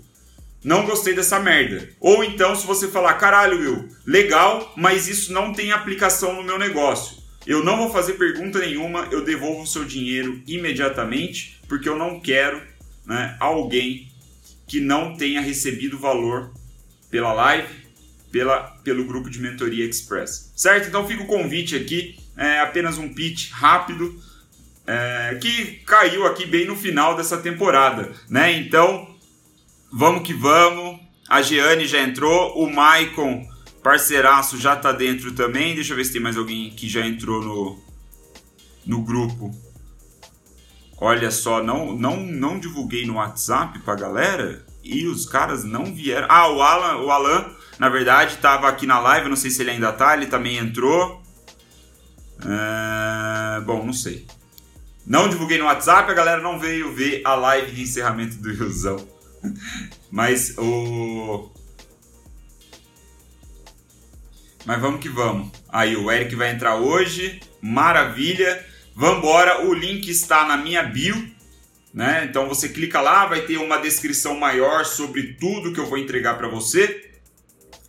não 0.65 0.87
gostei 0.87 1.15
dessa 1.15 1.39
merda. 1.39 1.87
Ou 2.01 2.25
então, 2.25 2.57
se 2.57 2.67
você 2.67 2.89
falar, 2.89 3.13
caralho, 3.15 3.59
Will, 3.59 3.89
legal, 4.07 4.73
mas 4.75 5.07
isso 5.07 5.35
não 5.35 5.53
tem 5.53 5.71
aplicação 5.71 6.33
no 6.33 6.43
meu 6.43 6.59
negócio. 6.59 7.26
Eu 7.47 7.65
não 7.65 7.77
vou 7.77 7.91
fazer 7.91 8.15
pergunta 8.15 8.59
nenhuma, 8.59 9.09
eu 9.11 9.25
devolvo 9.25 9.63
o 9.63 9.67
seu 9.67 9.85
dinheiro 9.85 10.43
imediatamente, 10.47 11.61
porque 11.69 11.89
eu 11.89 11.97
não 11.97 12.21
quero 12.21 12.61
né, 13.05 13.37
alguém 13.39 14.09
que 14.67 14.81
não 14.81 15.17
tenha 15.17 15.41
recebido 15.41 15.99
valor 15.99 16.53
pela 17.11 17.33
live, 17.33 17.73
pela, 18.33 18.59
pelo 18.83 19.05
grupo 19.05 19.31
de 19.31 19.39
mentoria 19.39 19.85
Express. 19.85 20.53
Certo? 20.57 20.89
Então 20.89 21.07
fica 21.07 21.23
o 21.23 21.27
convite 21.27 21.77
aqui, 21.77 22.19
é 22.37 22.59
apenas 22.59 22.99
um 22.99 23.09
pitch 23.15 23.51
rápido, 23.51 24.21
é, 24.87 25.39
que 25.41 25.83
caiu 25.87 26.27
aqui 26.27 26.47
bem 26.47 26.67
no 26.67 26.77
final 26.77 27.17
dessa 27.17 27.39
temporada. 27.39 28.13
Né? 28.29 28.53
Então 28.59 29.17
Vamos 29.93 30.27
que 30.27 30.35
vamos. 30.35 31.01
A 31.29 31.43
Jeane 31.43 31.87
já 31.87 32.01
entrou. 32.01 32.59
O 32.59 32.71
Maicon, 32.71 33.47
parceiraço, 33.87 34.59
já 34.59 34.75
tá 34.75 34.91
dentro 34.91 35.31
também. 35.31 35.77
Deixa 35.77 35.93
eu 35.93 35.97
ver 35.97 36.05
se 36.05 36.13
tem 36.13 36.21
mais 36.21 36.37
alguém 36.37 36.71
que 36.71 36.89
já 36.89 37.07
entrou 37.07 37.41
no, 37.41 37.79
no 38.85 39.03
grupo. 39.03 39.55
Olha 40.99 41.31
só, 41.31 41.63
não, 41.63 41.97
não, 41.97 42.17
não 42.17 42.59
divulguei 42.59 43.07
no 43.07 43.15
WhatsApp 43.15 43.79
pra 43.81 43.95
galera 43.95 44.67
e 44.83 45.07
os 45.07 45.25
caras 45.25 45.63
não 45.63 45.95
vieram. 45.95 46.27
Ah, 46.29 46.49
o 46.49 46.61
Alan, 46.61 47.05
o 47.05 47.11
Alan 47.13 47.55
na 47.79 47.89
verdade, 47.89 48.35
estava 48.35 48.69
aqui 48.69 48.87
na 48.87 48.99
live, 48.99 49.29
não 49.29 49.37
sei 49.37 49.51
se 49.51 49.63
ele 49.63 49.71
ainda 49.71 49.93
tá, 49.93 50.17
ele 50.17 50.27
também 50.27 50.57
entrou. 50.57 51.23
É... 52.43 53.61
Bom, 53.61 53.85
não 53.85 53.93
sei. 53.93 54.27
Não 55.07 55.29
divulguei 55.29 55.59
no 55.59 55.67
WhatsApp, 55.67 56.11
a 56.11 56.15
galera 56.15 56.43
não 56.43 56.59
veio 56.59 56.93
ver 56.93 57.23
a 57.25 57.35
live 57.35 57.71
de 57.71 57.83
encerramento 57.83 58.37
do 58.37 58.51
Riozão. 58.51 58.97
Mas 60.11 60.57
o. 60.59 61.51
Mas 64.67 64.81
vamos 64.81 65.01
que 65.01 65.09
vamos. 65.09 65.51
Aí 65.69 65.97
o 65.97 66.11
Eric 66.11 66.35
vai 66.35 66.51
entrar 66.51 66.77
hoje. 66.77 67.41
Maravilha. 67.63 68.67
Vambora. 68.95 69.65
O 69.65 69.73
link 69.73 70.09
está 70.11 70.45
na 70.45 70.57
minha 70.57 70.83
bio. 70.83 71.15
Né? 71.95 72.27
Então 72.29 72.47
você 72.47 72.69
clica 72.69 73.01
lá, 73.01 73.25
vai 73.25 73.43
ter 73.43 73.57
uma 73.57 73.79
descrição 73.79 74.39
maior 74.39 74.85
sobre 74.85 75.35
tudo 75.41 75.73
que 75.73 75.81
eu 75.81 75.87
vou 75.87 75.97
entregar 75.97 76.37
para 76.37 76.49
você. 76.49 77.11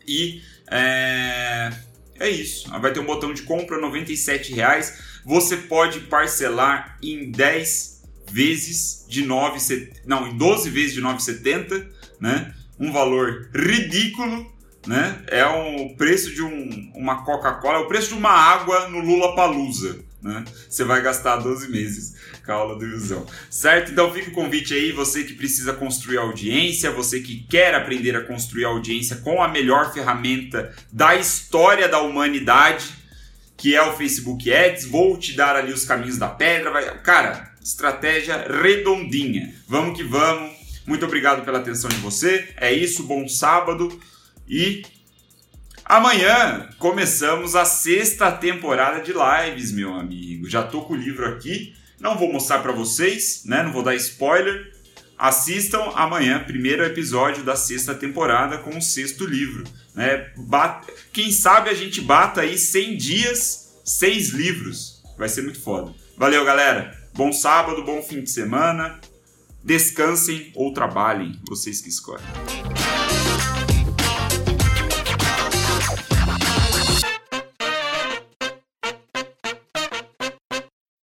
E 0.07 0.41
é, 0.71 1.73
é 2.19 2.29
isso. 2.29 2.69
Vai 2.79 2.93
ter 2.93 2.99
um 2.99 3.05
botão 3.05 3.33
de 3.33 3.41
compra, 3.41 3.77
R$ 3.77 4.53
reais. 4.53 5.21
Você 5.25 5.57
pode 5.57 6.01
parcelar 6.01 6.97
em 7.03 7.31
10 7.31 8.03
vezes 8.31 9.05
de 9.09 9.25
9, 9.25 9.91
não, 10.05 10.27
em 10.27 10.37
12 10.37 10.69
vezes 10.69 10.93
de 10.93 11.01
9,70, 11.01 11.87
né? 12.19 12.53
Um 12.79 12.91
valor 12.91 13.49
ridículo, 13.53 14.51
né? 14.87 15.21
É 15.27 15.45
o 15.45 15.95
preço 15.95 16.33
de 16.33 16.41
um, 16.41 16.91
uma 16.95 17.23
Coca-Cola, 17.23 17.79
é 17.79 17.81
o 17.81 17.87
preço 17.87 18.09
de 18.09 18.15
uma 18.15 18.31
água 18.31 18.87
no 18.89 18.99
Lula 18.99 19.35
Palusa 19.35 20.07
né? 20.21 20.43
Você 20.69 20.83
vai 20.83 21.01
gastar 21.01 21.37
12 21.37 21.69
meses 21.69 22.15
com 22.45 22.51
a 22.51 22.55
aula 22.55 22.77
do 22.77 22.85
ilusão, 22.85 23.25
certo? 23.49 23.91
Então 23.91 24.11
fica 24.11 24.29
o 24.29 24.33
convite 24.33 24.73
aí, 24.73 24.91
você 24.91 25.23
que 25.23 25.33
precisa 25.33 25.73
construir 25.73 26.17
audiência, 26.17 26.91
você 26.91 27.19
que 27.19 27.45
quer 27.47 27.75
aprender 27.75 28.15
a 28.15 28.23
construir 28.23 28.65
audiência 28.65 29.17
com 29.17 29.41
a 29.41 29.47
melhor 29.47 29.93
ferramenta 29.93 30.73
da 30.91 31.15
história 31.15 31.87
da 31.87 32.01
humanidade, 32.01 32.95
que 33.55 33.75
é 33.75 33.81
o 33.81 33.95
Facebook 33.95 34.51
Ads. 34.51 34.85
Vou 34.85 35.17
te 35.17 35.33
dar 35.33 35.55
ali 35.55 35.71
os 35.71 35.85
caminhos 35.85 36.17
da 36.17 36.27
pedra, 36.27 36.71
vai... 36.71 36.99
cara, 37.01 37.51
estratégia 37.61 38.45
redondinha. 38.61 39.53
Vamos 39.67 39.97
que 39.97 40.03
vamos. 40.03 40.57
Muito 40.85 41.05
obrigado 41.05 41.43
pela 41.43 41.59
atenção 41.59 41.89
de 41.89 41.97
você. 41.97 42.49
É 42.55 42.71
isso, 42.71 43.03
bom 43.03 43.27
sábado 43.27 43.99
e 44.47 44.83
Amanhã 45.89 46.67
começamos 46.79 47.55
a 47.55 47.63
sexta 47.63 48.29
temporada 48.29 49.01
de 49.01 49.13
lives, 49.13 49.71
meu 49.71 49.93
amigo. 49.93 50.49
Já 50.49 50.61
tô 50.61 50.81
com 50.81 50.93
o 50.93 50.97
livro 50.97 51.25
aqui, 51.25 51.73
não 51.97 52.17
vou 52.17 52.29
mostrar 52.29 52.59
para 52.59 52.73
vocês, 52.73 53.43
né? 53.45 53.63
Não 53.63 53.71
vou 53.71 53.81
dar 53.81 53.95
spoiler. 53.95 54.69
Assistam 55.17 55.79
amanhã, 55.95 56.43
primeiro 56.43 56.83
episódio 56.83 57.41
da 57.41 57.55
sexta 57.55 57.95
temporada 57.95 58.57
com 58.57 58.77
o 58.77 58.81
sexto 58.81 59.25
livro, 59.25 59.63
né? 59.95 60.29
Quem 61.13 61.31
sabe 61.31 61.69
a 61.69 61.73
gente 61.73 62.01
bata 62.01 62.41
aí 62.41 62.57
100 62.57 62.97
dias, 62.97 63.81
seis 63.85 64.31
livros. 64.31 65.01
Vai 65.17 65.29
ser 65.29 65.41
muito 65.41 65.61
foda. 65.61 65.95
Valeu, 66.17 66.43
galera. 66.43 66.95
Bom 67.13 67.31
sábado, 67.31 67.85
bom 67.85 68.03
fim 68.03 68.21
de 68.21 68.29
semana. 68.29 68.99
Descansem 69.63 70.51
ou 70.53 70.73
trabalhem, 70.73 71.39
vocês 71.47 71.79
que 71.79 71.87
escolhem. 71.87 72.25